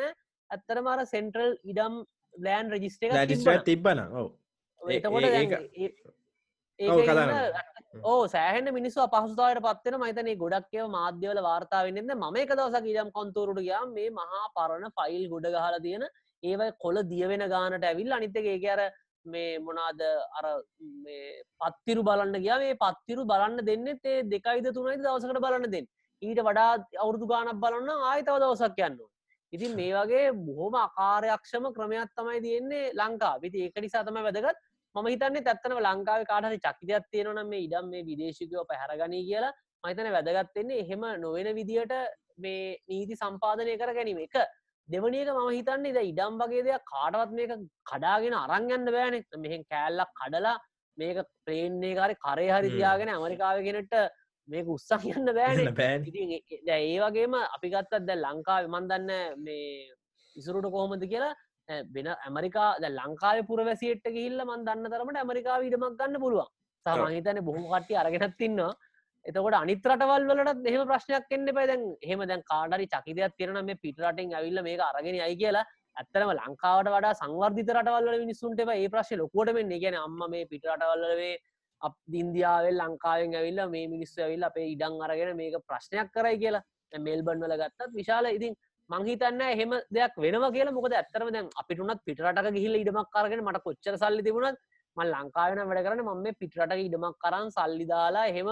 [0.50, 2.00] ඇත්තර මර සෙන්ට්‍රල් ඉඩම්
[2.38, 4.02] ලෑන් රජිස්ටේ තිබ්බන
[8.04, 13.84] ඕ සෑහන මිනිස්සු අපහසුතාවට පත්වෙන මතනේ ගොඩක්ව මාධ්‍යවල වාර්තාාවන්නද ම එක දවසක් ඉඩම් කොන්තුරුට ගයා
[13.88, 16.04] මේ මහා පරණ ෆයිල් ගොඩ ගහල තියෙන
[16.42, 18.80] ඒවයි කොල දියවෙන ගානට ඇවිල් අනිතක ඒක අර
[19.26, 20.02] මේ මොනාද
[20.38, 20.44] අර
[21.60, 22.58] පත්තිරු බලන්න ගියා.
[22.58, 25.88] මේ පත්තිරු බලන්න දෙන්නෙත් ඒ දෙකයිද තුනයි දවසකට බලන්න දෙන්න.
[26.22, 29.00] ඊට වඩා අවුරදු ගානක් බලන්න ආය තව දවසක් යන්න
[29.52, 34.56] ඉතින් මේ වගේ බොහොම අකාරයක්ෂම ක්‍රමයක් තමයි තියෙන්නේ ලංකා විති ඒක නිසා තම වැදගත්.
[34.94, 39.52] ම හිතන්නේ ඇත්තනව ලංකාව කාටහරි චකිතයක් තියෙනවන මේ ඉඩම් මේ විදේශිකයෝ පැහරගනී කියලා
[39.84, 41.94] මහිතන වැදගත්වෙන්නේ එහෙම නොවෙන විදියට
[42.38, 44.36] මේ නීති සම්පාධනය කර ගැනීම එක.
[44.88, 47.52] දෙවනික මම හිතන්නේ ද ඉඩම් වගේ දෙයක් කාටවත් මේක
[47.90, 49.18] කඩාගෙන අරංගන්න බෑනෙ.
[49.38, 50.56] මෙහෙන් කෑල්ලක් කඩලා
[50.98, 53.94] මේක ප්‍රේන්නේ කාරි කරය හරි තියාගෙන ඇමරිකාවගෙනට
[54.48, 55.74] මේක උත්සාහ යන්න බෑන.
[55.74, 56.02] බෑන්.
[56.68, 59.88] ඒ වගේම අපිගත්තත් දැ ලංකාව මන්දන්න මේ
[60.36, 61.34] ඉසුරුට කොහොමද කියලා.
[61.94, 66.48] වෙන ඇමරිකා ද ලංකාව පුරවැසිට ගහිල්ල මන් දන්න තරමට ඇමරිකාව ඉඩමක් ගන්න පුළුවන්.
[66.86, 68.72] සමහිතන බොහම කට්ටි අරගෙනත් තින්නවා
[69.26, 73.80] එතකොට අනිත් රටවල් වලට එහෙම ප්‍රශ්නයක් එන්න බයි දැන් එහෙම දැන් කාඩරි චකිතයක් තියෙන මේ
[73.84, 75.64] පිටරටින් ඇවිල්ල මේක අරගෙන අයි කියලා
[75.96, 81.32] ඇත්තරම ලංකාවට වඩා සංවර්ධිත රටවල් මිනිසුන්ට ඒ ප්‍රශ්න ලොකෝට මෙන්න ගැන අම්ම මේ පිටරටවල්ලවේ
[81.80, 87.42] අප දින්දියාවෙල් ලංකාවෙන් ඇවිල්ල මේ මිනිස්සු ඇවිල්ල අපේ ඉඩං අරගෙන මේක ප්‍රශ්නයක් කරයි කියලා මෙල්බන්
[87.44, 88.58] වල ගත්තත් විශාල ඉතින්
[88.90, 90.76] මංහිතන්න එහෙම දෙයක් වෙනවා කියලා.
[90.78, 94.62] මොකද ඇත්තරම දැන් අපිටුනත් පිටරට ගිහිල ඉඩමක් කරගෙන මට කොච්චර සල්ලි තිබුණත්
[94.96, 98.50] මල් ලංකාවෙන වැඩ කරන මම පිටරට ඉඩමක් කරන් සල්ලිදාලා එහෙම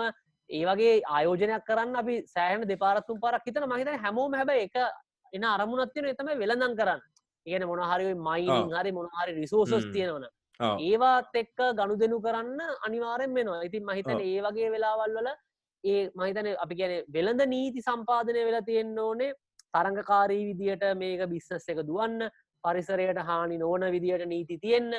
[0.51, 3.67] ඒ වගේ ආයෝජනයක් කරන්න අපි සෑහන දෙපාරත්තුම් පරක් හිතන.
[3.67, 4.77] මහිතන හැමෝම හැබ එක
[5.33, 7.01] එන අරමුණත්තින එතම වෙළඳන් කරන්න.
[7.47, 10.27] ඒන මොනහරි මයින් හරි මොනහරි රිසෝසස් තියෙනවන
[10.81, 13.63] ඒවාත් එක්ක ගණු දෙනු කරන්න අනිවාරෙන් වෙනවා.
[13.63, 15.31] ඉතින් මහිතන ඒ වගේ වෙලාවල් වල
[15.85, 19.33] ඒ මහිතන අපි ගැන වෙළඳ නීති සම්පාදනය වෙලා තියෙන්න්න ඕනේ.
[19.75, 22.29] තරංගකාරී විදියට මේක බිස්සස් එක දුවන්න
[22.65, 24.93] පරිසරයට හානි නොවන විදියට නීති තියෙන්න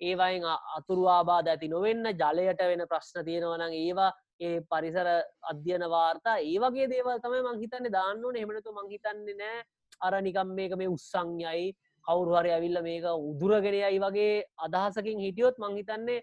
[0.00, 0.44] ඒවයින්
[0.78, 4.10] අතුරු ආබාධ ඇති නොවෙන්න ජලයට වෙන ප්‍රශ්න තියෙනවන ඒවා
[4.40, 5.08] ඒ පරිසර
[5.50, 9.62] අධ්‍යයන වාර්තා ඒ වගේ දේවල් තමයි මංහිතන්නේ දාන්නන එමනතු මංහිතන්නේ නෑ
[10.00, 11.64] අර නිකම් මේක මේ උත්සංයයි
[12.04, 16.20] කවුරුහරි ඇවිල්ල මේක උදුරගෙනයයි වගේ අදහසකින් හිටියොත් මංහිතන්නේ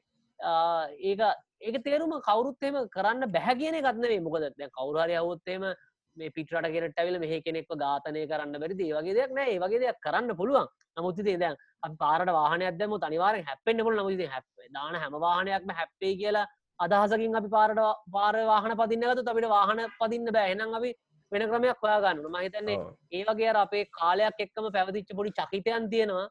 [1.04, 1.26] ඒක
[1.62, 5.70] ඒක තේරුම කවරුත්හෙම කරන්න බැහැ කියන ගත්නේ මොකද දැ කවුරහරි අවුත්තේම
[6.18, 9.48] මේ පිටට ගෙනට ඇවිල මෙහ කෙනෙක්ව ඝාතනය කරන්න බැරි ඒවගේ දෙයක් නෑ.
[9.50, 10.68] ඒවගේ දෙයක් කරන්න පුළුවන්.
[10.96, 11.56] නමුත්ති දැන්
[11.96, 16.46] පාරට වාහනයක්දම තනිවාර හැපෙන්න්න පුල නමුති හැප දාන හැම වාහනයක්ම හැප්පේ කියලා
[16.80, 20.94] අදහසකින් අපි පාරට පාර වාහන පදින්නගතු අපිට වාහන පදින්න බෑහෙනම් අපි
[21.32, 22.80] වෙන ක්‍රමයක් හොයාගන්න මහිතන්නේ
[23.12, 26.28] ඒවගේ අපේ කාලයක් එක්කම පැවතිච්ච පොඩි චකිතයන් තියෙනවා.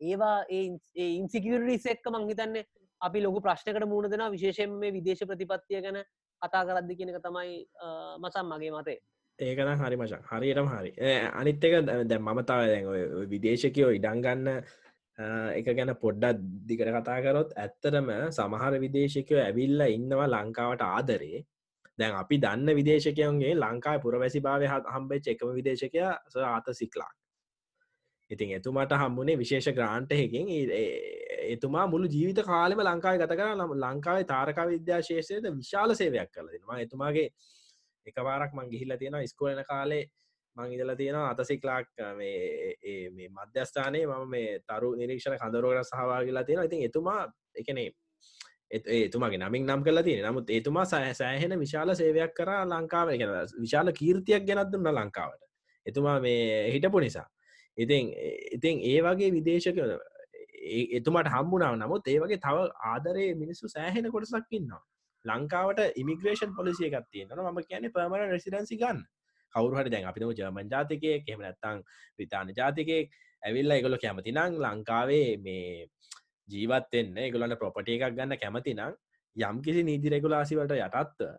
[0.00, 2.64] ඒවා ඒ ඉන්සිකිරිස් එක්ක මංහිතන්නේ
[3.00, 6.00] අපි ලොකු ප්‍රශ්නකට මුණ දෙෙන විශේෂෙන් මේ විදේශ ප්‍රතිපත්තිය ගැන
[6.42, 7.54] කතා කරද්දි කියනක තමයි
[8.18, 8.98] මසම් මගේ මතේ
[9.38, 10.90] ඒකන හරි මචක් හරියටම හරි.
[11.32, 12.86] අනිත් එක දැ මමතාව දැන්
[13.28, 14.62] විදේශකයෝ ඉඩංගන්න
[15.18, 21.44] එක ගැන පොඩ්ඩත් දිකට කතා කරොත් ඇත්තරම සමහර විදේශකයෝ ඇවිල්ල ඉන්නවා ලංකාවට ආදරේ.
[21.98, 27.14] දැන් අපි දන්න විදේශකයන්ගේ ලංකායි පුරවැසි භාවය හත් හම්බෙච් එකම විදේශකය ආත සික්ලාක්.
[28.30, 30.48] ඉතින් එතුමාට හම්බුණේ විශේෂ ග්‍රාන්ටයකින්
[31.48, 33.54] එතුමා මුළු ජීවිත කාලෙම ලංකායි ගත කර.
[33.54, 37.28] නම් ලංකාවේ තාරකා විද්‍යාශේෂයට විශාල සේවයක් කරලෙනවා එතුමාගේ
[38.06, 40.02] එකවාරක් මං ගිහිල්ල තියෙන ස්කෝලන කාලේ
[40.56, 47.22] මං ඉදල තියෙනවා අතසික්ලාක් මේ මධ්‍යස්ථානයේ මම මේ තරු නිරීක්ෂණ කඳරුවකට සහවාගලා තියෙන ඉතින් එතුමා
[47.54, 47.88] එකනේ
[48.68, 53.08] ඒතුමාගේ නමින් නම් කල තියෙන නමුත් ඒතුමා සෑහෙන විශාල සේවයක් කර ලංකාව.
[53.10, 53.22] එක
[53.60, 55.42] විශාල කීර්තියක් ගැනත් දුන්න ලංකාවට.
[55.86, 57.26] එතුමා මේ හිටපු නිසා.
[57.78, 58.12] ඉතින්
[58.52, 59.78] ඉතින් ඒ වගේ විදේශක
[60.92, 64.82] එතුමට හම්බුණාව නමුත් ඒ වගේ තව ආදරේ මිනිස්සු සෑහෙන කොටසක් ඉන්නවා.
[65.24, 67.52] ලංකාවට ඉමිග්‍රේෂන් පොලිසිය එකක් තියෙනවා.
[67.52, 69.04] ම කියන්නේ පමණ රෙසිඩන්සි ගන්න.
[69.56, 71.82] කවරුහට දැන් අපිනම ජර්මන් ජාතිකය කෙම නැත්තං
[72.18, 75.88] විතාන ජාතිකයෙක් ඇවිල්ල එකගොල කැමති නං ලංකාවේ මේ
[76.48, 78.94] ජීවත්වෙන්න ගොලන්න ප්‍රොපටිය එකක් ගන්න කැමති නං
[79.36, 81.32] යම් කිසි නීති රෙගුලාසිවට යටත්ව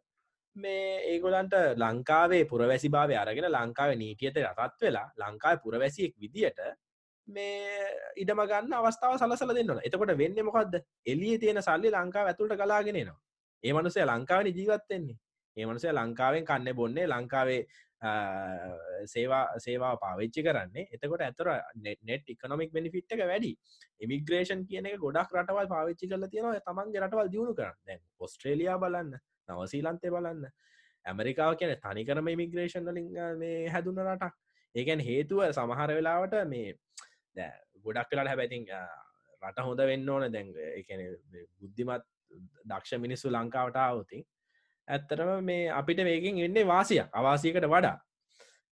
[0.55, 6.59] මේ ඒගොලන්ට ලංකාවේ පුරවැසි භාවය අරගෙන ලංකාව නීතියට රටත් වෙලා ලංකාව පුරවැසියෙක් විදියට
[7.27, 7.87] මේ
[8.17, 13.17] ඉඩම ගන්න අවස්ථාව සලසල දෙන්නන එතකොට වෙන්න මොකක්ද එලිය තියෙන සල්ලි ලංකාව ඇතුළට කලාගෙනනවා
[13.63, 15.17] ඒ මනුසය ලංකාවනි ජීවත්වෙන්නේ
[15.57, 17.61] ඒ මනුසය ලංකාවෙන් කන්න බොන්නේ ලංකාවේ
[18.01, 20.87] සේවා සේවා පාවිච්චි කරන්නේ.
[20.93, 21.49] එතකොට ඇතර
[22.03, 23.57] නෙට් ඉකනොමික් බෙනිෆිට් එක වැඩි.
[23.99, 26.61] ඉමිග්‍රේෂන් කියන එක ගොඩක් රටවල් පාවිච්චි කරල තියෙනවා.
[26.61, 28.01] තමන්ගේ රටවල් දියුණු කරන්න.
[28.19, 29.17] ඔස්ට්‍රේලයා බලන්න
[29.49, 30.45] නවසීලන්තය බලන්න.
[31.05, 34.33] ඇමරිකාව කියන තනිකරම ඉමිග්‍රේෂන් වලින් මේ හැදුන්න රටක්.
[34.75, 36.77] ඒකැන් හේතුව සමහර වෙලාවට මේ
[37.83, 38.69] ගොඩක් වෙලාට හැබැතින්
[39.41, 40.31] රට හොඳ වෙන්න ඕන.
[40.31, 41.01] දැන් එකන
[41.59, 42.05] බුද්ධිමත්
[42.65, 44.25] දක්ෂ මිනිස්සු ලංකාවට අවතින්
[44.87, 47.97] ඇත්තරම මේ අපිට මේකින් එන්නේ වාසිය අවාසියකට වඩා.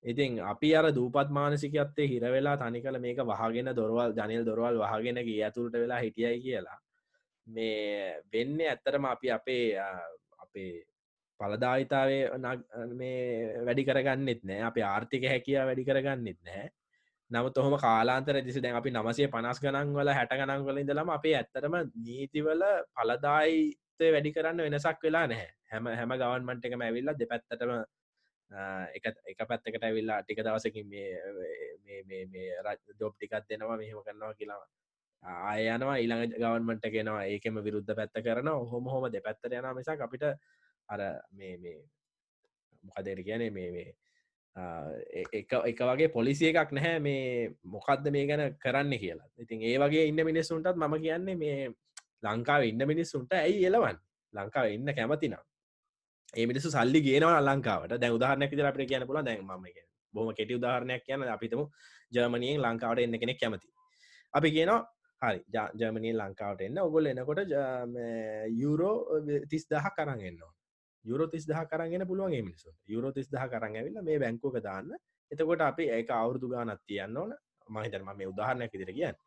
[0.05, 5.39] ඉතින් අපි අර දූපත් මානසිකත්තේ හිරවෙලා තනි කළ මේක වහගෙන දොරවල් ජනල් දොරවල් වහගෙන ගිය
[5.43, 6.79] ඇතුළට වෙලා හිටියයි කියලා.
[7.47, 9.65] මේ වෙන්න ඇත්තරම අපි අපේ
[10.39, 10.85] අපේ
[11.39, 12.23] පලදායිතාවේ
[12.93, 14.61] මේ වැඩි කරගන්නෙත් නෑ.
[14.61, 16.69] අප ආර්ථික හැකිය වැඩි කරගන්නෙත් නෑ.
[17.31, 21.35] නමුත් ඔහොම කාලාන්තර දිසි දැන් අපි නමසේ පනස් ගනන් වල හැට ගනන් වල ඉඳලම අපේ
[21.39, 22.63] ඇත්තරම නීතිවල
[22.95, 25.51] පලදායිතය වැඩි කරන්න වෙනසක් වෙලා නැහැ.
[25.75, 27.75] හැම හැම ගවන්මන්ට එකම ඇවිල්ලා දෙපැත්තටම
[28.93, 32.47] එක එක පැත්තකට ඇවිල්ලා ටික දවසකින් මේ
[32.99, 34.61] ජොබ් ටිකත් දෙනවා මෙහෙම කරනවා කියලා.
[35.23, 40.25] ආයනවා ඊළඟ ගවන්මට කෙනවා ඒකෙම විරුද්ධ පැත්ත කරන හොම හොම දෙ පැත්තර යන මිසක් අපිට
[40.89, 41.01] අර
[41.31, 41.77] මේ මේ
[42.83, 43.87] මොකදර කියන මේ මේ
[45.33, 49.27] එක එක වගේ පොලිසිය එකක් නැහැ මේ මොකක්ද මේ ගැන කරන්න කියලා.
[49.37, 51.73] ඉතින් ඒ වගේ ඉන්න මිනිස්සුන්ටත් මම කියන්නේ මේ
[52.23, 53.97] ලංකාව ඉන්න මිනිස්සුන්ට ඇයි එලවන්
[54.33, 55.41] ලංකාව ඉන්න කැමතිනම්
[56.33, 57.93] ඒ මිනිසු සල්ලි ගේනවා ලංකාවට.
[58.01, 59.65] දැ උදාහරනයක් විදිර අපිට කියන පුල දැන් ම
[60.13, 61.61] බොහම කෙටි උදාහරණයක් කියන අපිතම
[62.11, 63.67] ජර්මණයෙන් ලංකාවට එන්න කෙනෙක් කැමති.
[64.33, 64.81] අපි කියනවා
[65.21, 65.39] හරි
[65.79, 66.77] ජර්මනී ලංකාවට එන්න.
[66.79, 67.39] ඔගොල් එනකොට
[68.61, 68.95] යුරෝ
[69.51, 70.53] තිස් දහ කරන්න එන්නවා
[71.05, 74.91] යුරෝ තිස් දහ කරගෙන පුළුවන් මිනිසු යුරෝ තිස් දහ කරන්න ඇවිල්ල මේ බැංකෝක දාන්න.
[75.31, 77.31] එතකොට අපි ඒක අවුරදු ගානත් තියන්න ඕන.
[77.69, 79.17] මහිතරම මේ උදාහරණයක් ඉදිර කියන්න.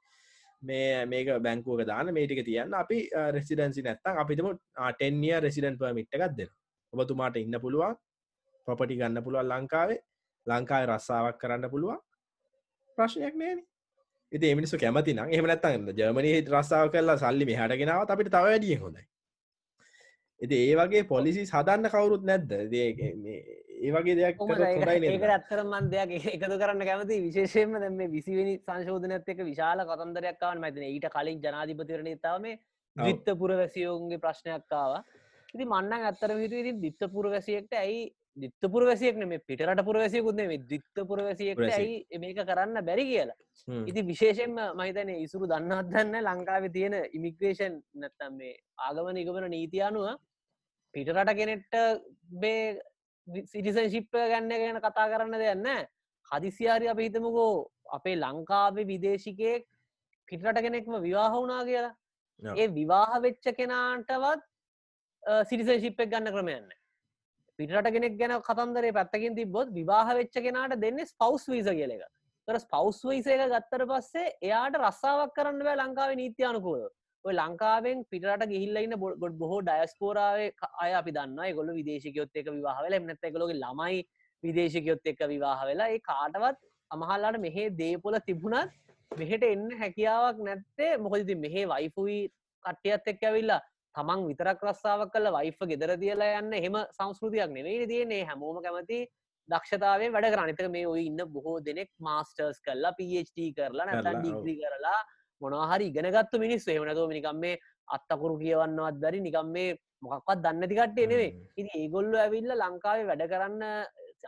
[0.62, 2.74] මේ මේක බැංකුවක දාන මේටික තියන්න.
[2.74, 2.98] අපි
[3.36, 4.48] රෙසිඩන්සි නැත්තම් අපිතම
[4.92, 6.52] ටෙන්නිය රෙසිඩන්ට මිට්ට එකක් දෙන්න
[6.92, 7.96] ඔබතුමාට ඉන්න පුළුවන්.
[8.68, 9.98] ප්‍රොපටි ගන්න පුළුවන් ලංකාවේ.
[10.46, 12.00] ලංකාව රස්සාාවක් කරන්න පුළුවන්.
[12.98, 13.60] ප්‍රශ්නයක් නෑන.
[14.32, 19.04] ඉති මිනිස්සු කැමති නම් එහම නැත්තන්න ජර්මණය රස්සාාව කරලා සල්ලි මෙහටගෙනාව අපිට තව වැඩිය හොඳයි.
[20.40, 22.52] එති ඒ වගේ පොලිසි සදන්න කවුරුත් නැද්ද?
[23.78, 24.40] ඒ වගේ දෙයක්
[25.06, 31.08] ඒක ඇත්තරමන් දෙයක් එකතු කරන්න කැමති විශේෂයෙන්ම දැම විසිවනි සංශෝධනත් එක විශාල කතන්දරයක්කාවන් මැතින ඊට
[31.10, 32.58] කලින් ජනාධිපතිරණ තාව මේ
[32.96, 34.98] විත්ත පුරවැසියෝන්ගේ ප්‍රශ්නයක්කාව
[35.54, 38.00] ඉති මන්නන් ඇත්තර හිතු දිත්තපුර වැසියෙක්ට ඇයි
[38.36, 43.38] දිත්තපුර වැසියෙක්න මේ පිටරට පුරවැසියකුත්න මේ දිත්තපුර වැසියෙක්ට ඇයි මේක කරන්න බැරි කියලා.
[43.86, 50.08] ඉති විශේෂෙන්ම මහිතන ඉසුරු දන්නත් දන්න ලංකාව තියෙන ඉමිග්‍රේෂන් නැත්තම් මේ ආගමන ඉගමන නීතියානුව
[50.94, 51.74] පිටරට කෙනෙට්ට
[52.42, 52.62] බේ
[53.44, 55.66] සිටිසන් ශිප්ප ගන්න ගැන කතා කරන්න දෙයන්න
[56.30, 57.50] හදිසියාරි අප හිතමකෝ
[57.90, 59.64] අපේ ලංකාවේ විදේශිකයෙක්
[60.28, 61.94] පිටරට කෙනෙක්ම විවාහ වුනා කියලා.
[62.42, 64.47] ඒ විවාහ වෙච්ච කෙනාටවත්
[65.44, 66.68] සිටිසන්ශිප්පක් ගන්න ක්‍රමයන්න
[67.58, 72.06] පිටට කෙනෙක් ගැන කතන්දරේ පැත්තකින් තිබොත් විවාහ වෙච්ච කෙනාට දෙන්න ස්පවස් වීස කියලක
[72.48, 76.78] තර ස්පවස් වයිසේක ගත්තර පස්සේ එයාට රස්සාාවක් කරන්න බෑ ලංකාව නීතියනකුව
[77.24, 80.38] ඔය ලංකාවෙන් පිටට ගිහිල්ලන්න බොඩ් බොහෝ ඩයස්පෝරාව
[80.84, 84.02] අය අපි දන්න ගොල විදේශකයොත් එක විවාහල එමනත් එකලොගේ ළමයි
[84.42, 86.60] විදේශකයොත් එක්ක විවාහ වෙලා ඒ කාටවත්
[86.90, 88.72] අමහල්ලාට මෙහේ දේපොල තිබුණත්
[89.12, 90.92] මෙහෙට එන්න හැකියාවක් නැත්තේ.
[90.98, 92.20] මොකදති මෙහේ වයිෆුයි
[92.64, 93.60] කට්ටියත් එක්ක ඇවිල්ලා
[93.94, 98.24] තමන් විතරක් රස්සාාවක් කල වයිෆ ගෙදර තියලා යන්න හෙම සංස්කෘතියක් නෙවෙයි තියන්නේ.
[98.24, 99.00] හැමෝම කැමති
[99.48, 104.98] දක්ෂතාවේ වැඩ කරනතක මේ ඔය ඉන්න බොහෝ දෙනෙක් මාස්ටර්ස් කරලා පට කරලා නැතන් ඩිග්‍රී කරලා
[105.42, 111.70] මොනහරි ඉගෙනගත්තු මිනිස් එහමනතුව නිකම් මේ අත්තකුරු කියවන්නවත් බැරි නිකම් මේ මොකක්වත් දන්නතිකටේ නෙවේ ඉති
[111.76, 113.64] ඒගොල්ල ඇවිල්ල ලංකාවේ වැඩ කරන්න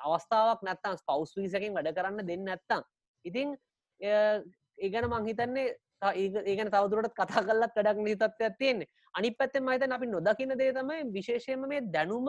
[0.06, 2.82] අවස්ථාවක් නැත්තම් ස්පවස් වීසකින් වැඩ කරන්න දෙන්න නැත්තම්
[3.24, 3.54] ඉතිං
[4.00, 5.68] ඒගැන මංහිතන්නේ
[6.03, 8.88] ඒගන තවදුරට කතා කල්ලත් වැඩක් නිතත්වයක් තියෙන්නේ.
[9.14, 12.28] අනි පැත්තෙන් මහිතන් අපි නොදකින දේ තමයි විශේෂයම මේ දැනුම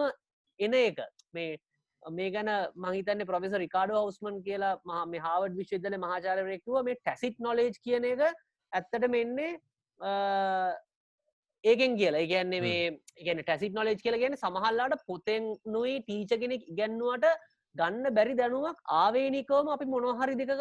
[0.60, 1.00] එන එක.
[1.34, 1.58] මේ
[2.04, 7.78] මේ ගැන මහිතන්න ප්‍රොෆෙස රිකාඩ හවස්මන් කියලා මහ මේ හාවඩ විශ්වදල මහාචාරවරයක්තුව මේ ටැසිට් නොලේජ්
[7.80, 8.24] කියන එක
[8.72, 9.52] ඇත්තට මෙන්නේ
[11.64, 12.26] ඒකෙන් කියලා.
[12.28, 12.84] ඉගැන්නේ මේ
[13.18, 17.30] ඉගැන ටැසිට නොලේජ් කියලා ගැන සමහල්ලාට පොතෙන් නොයි ටීච කෙනෙක් ඉගැන්නුවට
[17.76, 20.52] ගන්න බැරි දැනුවක් ආවේනිකවම අපි මොනොහරි දෙක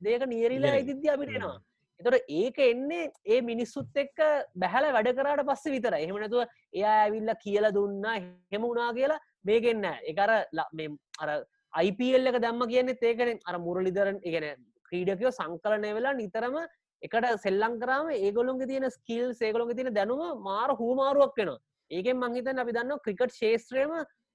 [0.00, 1.58] දෙක නියරිලා ඉතිද්‍ය අපිටෙනවා
[2.00, 4.20] එතොට ඒක එන්නේ ඒ මිනිස්සුත් එක්ක
[4.62, 6.42] බැහැල වැඩ කරාට පස්ස විතර එහෙමනතුව
[6.72, 8.04] එයා ඇවිල්ල කියල දුන්න
[8.52, 11.30] හෙම වුණා කියලා මේගෙන්න්න එකර අර
[11.72, 13.40] අයිපල් එක දම්ම කියන්නේ ඒකන.
[13.46, 14.46] අර මුරලිදරන් ඉගෙන
[14.88, 16.56] ක්‍රීඩකයෝ සංකලනය වෙලා නිතරම
[17.02, 21.60] එකට සෙල්ලං කරම ඒගොලුන්ගේ තියෙන ස්කිල් සේගලොන් තියෙන දැනුම මාර හූමාරුවක් වෙනවා.
[21.90, 23.92] ඒකෙන් මංහිතන් අපි දන්න ක්‍රිකට් ශේත්‍රයම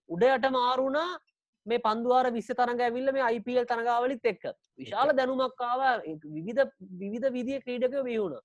[0.10, 1.10] උඩයට මාරුණා
[1.66, 4.44] මේ පන්දුවාර විස්ස තරඟ ඇවිල්ල මේ අයිපල් තරඟාවලිත් එක්ක.
[4.78, 5.82] විශාල දැනුමක්කාව
[6.36, 6.62] විවිධ
[7.02, 8.36] විවිධ විදිිය ක්‍රීඩකය බිහුණ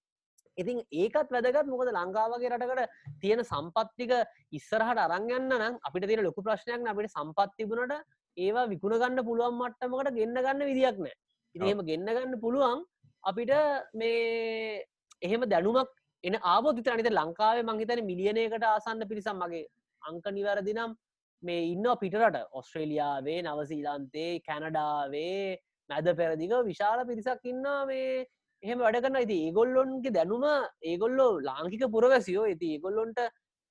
[0.58, 1.66] ඉතින් ඒකත් වැදගත්.
[1.66, 2.88] මොකද ලංකාවගේ රටකට
[3.22, 4.12] තියෙන සම්පත්තික
[4.52, 7.94] ඉස්සරහට අරංගන්න නම් අපිට තියෙන ලොකු ප්‍රශ්නයක් අපිට සම්පත්තිබුණට
[8.36, 11.14] ඒවා විකුණගන්න පුළුවන් මට්ටමකට ගෙන්න්න ගන්න විදික් නෑ.
[11.54, 12.84] ඉතිහෙම ගෙන්න්න ගන්න පුළුවන්
[13.24, 13.52] අපිට
[13.94, 14.84] මේ
[15.22, 15.90] එහෙම දැනුමක්
[16.24, 19.64] එන ආබෝධිත අනිත ලංකාවේ මංහිතන මිලියනයකට ආසන්න පිරිසම් මගේ
[20.02, 20.96] අංක නිවැරදිනම්
[21.42, 22.38] මේ ඉන්න පිටරට.
[22.52, 25.58] ඔස්ට්‍රේලියාවේ නවසීලන්තේ කැනඩාවේ
[25.90, 28.26] මැද පෙරදික විශාල පිරිසක් ඉන්න මේ.
[28.62, 30.44] එහෙම වැඩ කරන්න ඇති ඒගොල්ලොන්ගේ දැනුම
[30.84, 32.46] ඒගොල්ලෝ ලාංකික පුරවැසියෝ.
[32.46, 33.20] ඇති ඒගොල්ලොන්ට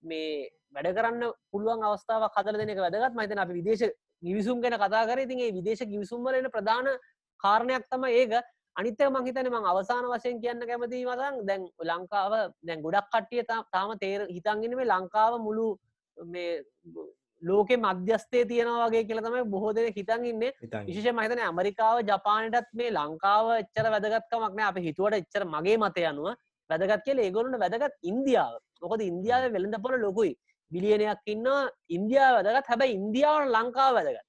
[0.03, 3.13] මේ වැඩ කරන්න පුළුවන් අවස්ථාව කතල දෙනක වැදගත්.
[3.13, 3.85] මහිතන අපි විදේශ
[4.23, 5.19] ගිවිසුම් ගැන කතා කර.
[5.19, 6.89] ඉතින් ඒ විදේශ ගිවිසුම්වලන ප්‍රධාන
[7.39, 8.33] කාරණයක් තම ඒක.
[8.75, 11.45] අනිත්‍ය මහිතන මං අවසාන වශයෙන් කියන්න කැමති මතන්.
[11.45, 15.67] දැන් ලංකාව දැන් ගොඩක් කට්ටිය තාම තේර හිතන්ගෙන මේ ලංකාව මුළු
[16.17, 16.51] මේ
[17.41, 20.43] ලෝකෙ මධ්‍යස්තේ තියෙනවාගේ කියල තමයි බොහෝ දෙන හිතන් ඉන්න.
[20.87, 26.33] විශෂ මහිතන ඇමරිකාව ජපානටත් මේ ලංකාව එච්චර වැදගත්කමක්න අප හිතුවට එච්චර මගේ මතය අනුව
[26.69, 28.53] වැදගත් කියල ඒගොලුට වැදගත් ඉන්දියාව.
[28.81, 30.33] මොකද ඉන්දියාව වෙළඳ පොල ලොකුයි.
[30.71, 31.47] බිලියනයක් ඉන්න
[31.89, 32.67] ඉන්දියාව වැදගත්.
[32.71, 34.25] හැබැයි ඉන්දියාවට ලංකාව වැදගත්.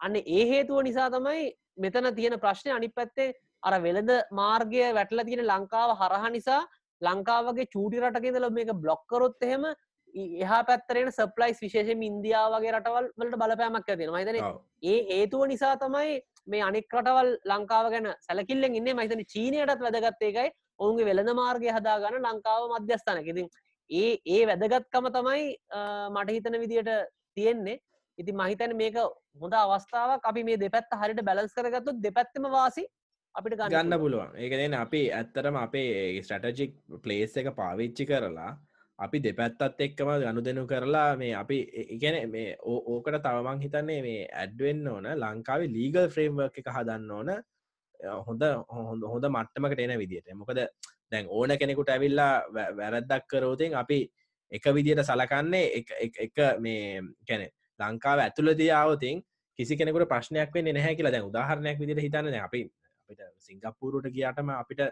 [0.00, 5.44] අන්න ඒ හේතුව නිසා තමයි මෙතන තියෙන ප්‍රශ්නය අනි පැත්තේ අර වෙළඳ මාර්ගය වැටල තියෙන
[5.46, 6.62] ලංකාව හරහ නිසා
[7.02, 9.64] ලංකාවගේ චූටි රටකෙදල මේක බ්ලොක්කරොත් එහෙම
[10.14, 14.38] එහා පැත්තරෙන සප්ලයිස් විශේෂම ඉන්දියාවගේ රටවල් වලට බලපෑමක් ඇතින මයිතන
[14.84, 18.90] ඒ හේතුව නිසා තමයි මේ අනෙක් රටවල් ලංකාව ගැන සැලකිල්ලෙන් ඉන්න.
[18.96, 23.48] මයිතන චීනයටත් වැදගත්තේකයි ඔවුන්ගේ වෙළඳ මාර්ගය හදාගන්න ලංකාව මධ්‍යස්ථානක ඉතින්
[23.90, 25.46] ඒ ඒ වැදගත්කම තමයි
[26.10, 26.92] මට හිතන විදියට
[27.36, 27.80] තියෙන්නේ.
[28.18, 28.96] ඉති මහිතන මේක
[29.42, 30.22] හොඳ අවස්ථාවක්.
[30.30, 32.86] අපි මේ දෙපැත් හරිට බැලස් කරගත්තු දෙපැත්තම වාසි
[33.34, 34.32] අපිට ගන්න පුළුවන්.
[34.36, 38.50] ඒකන අපි ඇත්තරම අපේ ස්ටටජික් පලේස් එක පාවිච්චි කරලා
[38.98, 41.58] අපි දෙපැත්තත් එක්කම ගණු දෙනු කරලා මේ අපි
[41.94, 47.30] ඉගැන මේ ඕකට තවමං හිතන්නේ මේ ඇඩ්වෙන්න ඕන ලංකාවේ ලීගල් ෆ්‍රේම්වර්ක් එක හදන්න ඕන.
[48.26, 50.62] හොඳ හොඳ හොඳ මට්ටමකට එන විදිට මොකද
[51.12, 52.32] දැන් ඕන කෙනෙකුට ඇවිල්ලා
[52.80, 54.00] වැරද්දක් කරෝතින් අපි
[54.52, 55.84] එක විදියට සලකන්නේ
[56.26, 57.48] එක මේ කැනෙ
[57.80, 59.22] ලංකාව ඇතුළ දියාවතින්
[59.58, 62.34] කිසි කෙනෙකුට ප්‍රශ්නයක් වෙන්න නැහැ කියලා දැන් උදාහරණයක් විදිට හිතන්න.
[62.40, 62.60] අපි
[63.08, 64.82] අපිට සිංගප්පූරුට ගියාටම අපිට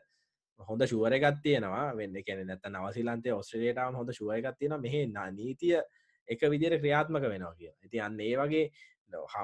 [0.61, 1.94] හොඳ ශුවරගත් තියෙනවා.
[1.94, 4.94] වෙන්න කැන නැත නවසිලන්තේ ඔස්ට්‍රේලියටම හොඳ ශුවයගත් තියෙන මෙහ
[5.32, 5.80] නීතිය
[6.28, 8.70] එක විදිර ක්‍රියාත්මක වෙනවා කිය ඉති අන්න ඒ වගේ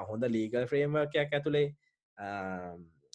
[0.03, 1.67] හොඳ ලීගල් ෆ්‍රේම්වර්කයක් ඇතුළේ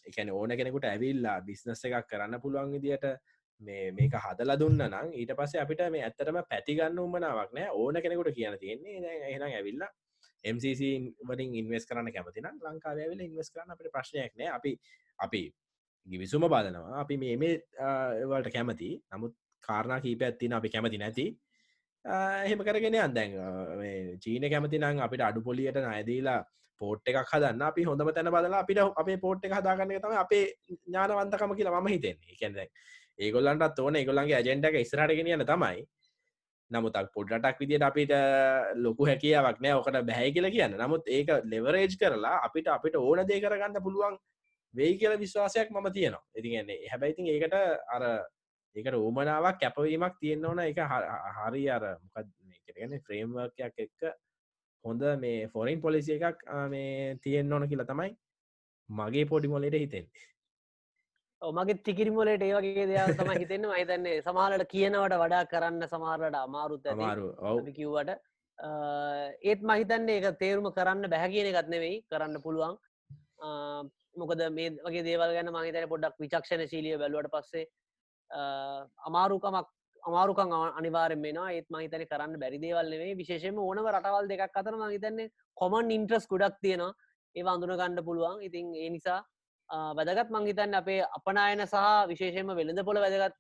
[0.07, 3.07] එකන ඕන කෙනෙකුට ඇවිල්ලා බිස්නස් එකක් කරන්න පුළුවන් විදියට
[3.61, 8.35] මේ මේක හදල දුන්න නම් ඊට පස්සේ අපිට මේ ඇත්තරම පැතිගන්න උමනාවක් නෑ ඕන කෙනෙකුට
[8.35, 9.91] කියන තියෙන්නේ එහනම් ඇවිල්ලා
[10.45, 10.83] MCC
[11.23, 14.75] වලින් ඉන්වස් කරන්න කැමතින ලංකාවල ඉන්වස් කරන්න අපට ප්‍රශ්නයක් නෑ අපි
[15.19, 15.43] අපි
[16.09, 17.55] ගිවිසුම බාදනවා අපි මේ මේ
[18.31, 18.91] වලට කැමති.
[19.13, 19.35] නමුත්
[19.65, 21.27] කාරණා කීප ඇත්තින අපි කැමති නැති.
[22.05, 23.35] එහෙම කරගෙන අන්දැන්
[24.25, 26.41] චීන කැමති නම් අපිට අඩු පොලියට නයදීලා
[26.81, 27.63] පෝට් එකක් හදන්න.
[27.71, 30.45] අපි හොඳම තැන බදලා අපිට අපේ පෝට් එක හදාගන්න තම අපේ
[30.87, 32.37] ඥානවන්තකම කියලා ම හිතෙන්නේ.
[32.41, 32.57] කැද
[33.19, 33.97] ඒගොල්ලන්ටත් ඕන.
[34.01, 35.85] ඒගොල්ලන්ගේ ඇජෙන්ටක ඉස්රටගෙන යන තමයි.
[36.71, 38.13] නමුතක් පොඩ්ඩටක් විදිට අපිට
[38.85, 39.77] ලොකු හැකියාවක් නෑ.
[39.79, 40.79] ඕකට බැහැ කියල කියන්න.
[40.83, 44.19] නමුත් ඒක ලෙවරේජ් කරලා අපිට අපිට ඕන දේ කරගන්න පුළුවන්
[44.75, 46.25] වෙයි කියල විශ්වාසයක් මම තියෙනවා.
[46.35, 47.55] ඉතිගන්නේ හැබැයිතින් ඒකට
[47.95, 48.03] අර
[48.77, 50.59] ඒකට ඕමනාවක් කැපවීමක් තියෙන්න්න ඕන.
[50.61, 50.79] එක
[51.39, 52.27] හරි අර මොකක්
[52.67, 54.01] කරගන්න ෆ්‍රේම්වර්කයක් එක්ක
[54.85, 58.11] හොඳ මේ ෆොරින් පොලිසි එකක් මේ තියෙන් ඕන කියලා තමයි
[58.89, 60.07] මගේ පොඩි මොලට හිතෙන්
[61.43, 63.67] මගේ තිකිරිමලට ඒවගේ දෙයක් තම හිතෙන්න.
[63.67, 67.67] මහිතන්නේ සමාලට කියනවට වඩා කරන්න සමාරට අමාරුත් අමාරු ඔව.
[67.77, 68.11] කිව්වට
[69.43, 72.75] ඒත් මහිතන්නේ එක තේරුම කරන්න බැහැ කියන එකත් නෙවෙයි කරන්න පුළුවන්
[74.21, 77.67] මොකද මේ වගේ දේවල් ගැන මහිතන පොඩ්ඩක් විචක්ෂණ ශීලිය බැලුවට පස්සේ
[79.09, 79.69] අමාරුකමක්
[80.03, 85.91] අමාරුකං අනිවාරෙන් වෙන ඒත් මහිතන කරන්න බැරි දේවල්න්නේ විශේෂම ඕනව රටවල් දෙකක් අතර මහිතන්නේ කොමන්
[85.91, 86.95] ඉන්ට්‍රස් ගොඩක් තියෙනවා.
[87.37, 88.43] ඒවා අඳුන ගණඩ පුළුවන්.
[88.43, 89.21] ඉතින් ඒ නිසා
[89.99, 93.37] වැදගත් මංහිතන්න අපේ අපනායන සහ විශේෂම වෙළඳ පොළ වැදගත්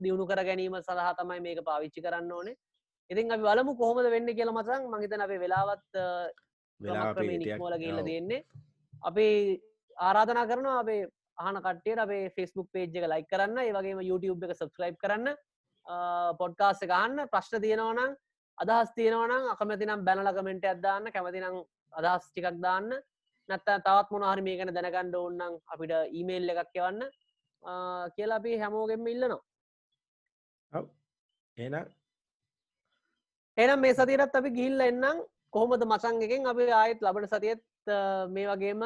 [0.00, 2.56] දියුණු කර ගැනීම සඳහා තමයි මේක පාවිච්චි කරන්න ඕනේ.
[3.10, 6.00] ඉතින් අපි බලමු කොහොමද වෙන්න කියල මසන් මහිතන අපේ වෙලාවත්
[6.80, 8.44] නික්මෝල කියල තියෙන්නේ.
[9.02, 9.26] අපි
[10.00, 11.02] ආරාධනා කරනවා අපේ
[11.38, 15.36] ආන කට්ටියට අපේ ෆෙස්බුක් පේජ් එක ලයි කරන්න ඒ වගේම YouTube එක සබස්ක්‍රයිබ් කරන්න
[16.40, 18.16] පොඩ්කාස්ස ගන්න ප්‍රශ්න තියෙනවනම්
[18.58, 21.56] අදහස් තියෙනවනම් අකමැතිනම් බැනල කමෙන්ට අදදාන්න කැමතිනම්
[21.92, 22.90] අදහස් ටිකක් දාන්න.
[23.48, 27.02] නැත්ත තවත් මොනහරි මේ ගැන දැනගණ්ඩ ඔන්නන් අපිට ඊමේල් එකක් යවන්න
[28.16, 29.40] කියලා අපි හැමෝගෙම ඉල්ලනවා.
[31.58, 31.74] එන
[33.58, 35.24] එනම් මේ සතිරත් අපි ගිල්ල එන්නම්.
[35.50, 37.62] කොහොමද මසංගකින් අපි ආයත් ලබට සතියත්
[38.34, 38.82] මේ වගේම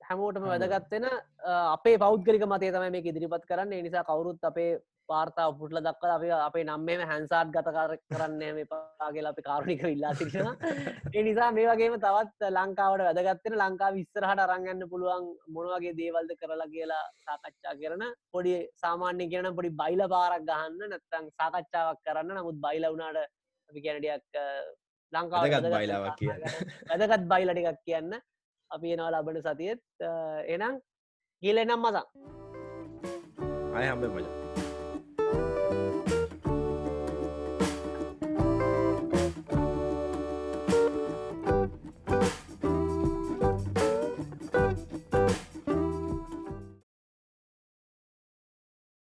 [0.00, 1.06] හැමෝටම වැදගත්වෙන
[1.46, 3.82] අපේ පෞද්ගලික මතය තම මේ ඉදිරිපත් කරන්න.
[3.82, 4.70] නිසා කවුරුත් අපේ
[5.08, 10.12] වාර්තා පුටල දක්වල අපි අපේ නම්මම හැන්සාට් ගත කර කරන්න මේ පාගේල අපි කාරණික ඉල්ලා
[10.20, 10.48] තිරෙන
[11.12, 17.04] ඒ නිසා මේ වගේම තවත් ලංකාවට වැදගත්තෙන ලංකා විස්සරහට අරංගන්න පුළුවන් මොනවගේ දේවල්ද කරලා කියලා
[17.24, 22.34] සාකච්ඡා කරන පොඩි සාමාන්‍ය කියන පොඩි බයිල පාරක් ගහන්න නැත්තං සාකච්ඡාවක් කරන්න.
[22.38, 23.22] නමුත් බයිල වුණාට
[23.70, 24.24] අපි කැනඩියක්
[25.12, 26.42] ලංකාව වැදගත් බයිලාවක් කියන්න.
[26.90, 28.18] වැදගත් බයිලටිකක් කියන්න
[28.70, 29.80] අපි එනවා ලබන සතියත්
[30.48, 30.74] එනම්
[31.42, 32.06] කියල එනම් මසක්
[33.76, 34.45] අය හම්බ මච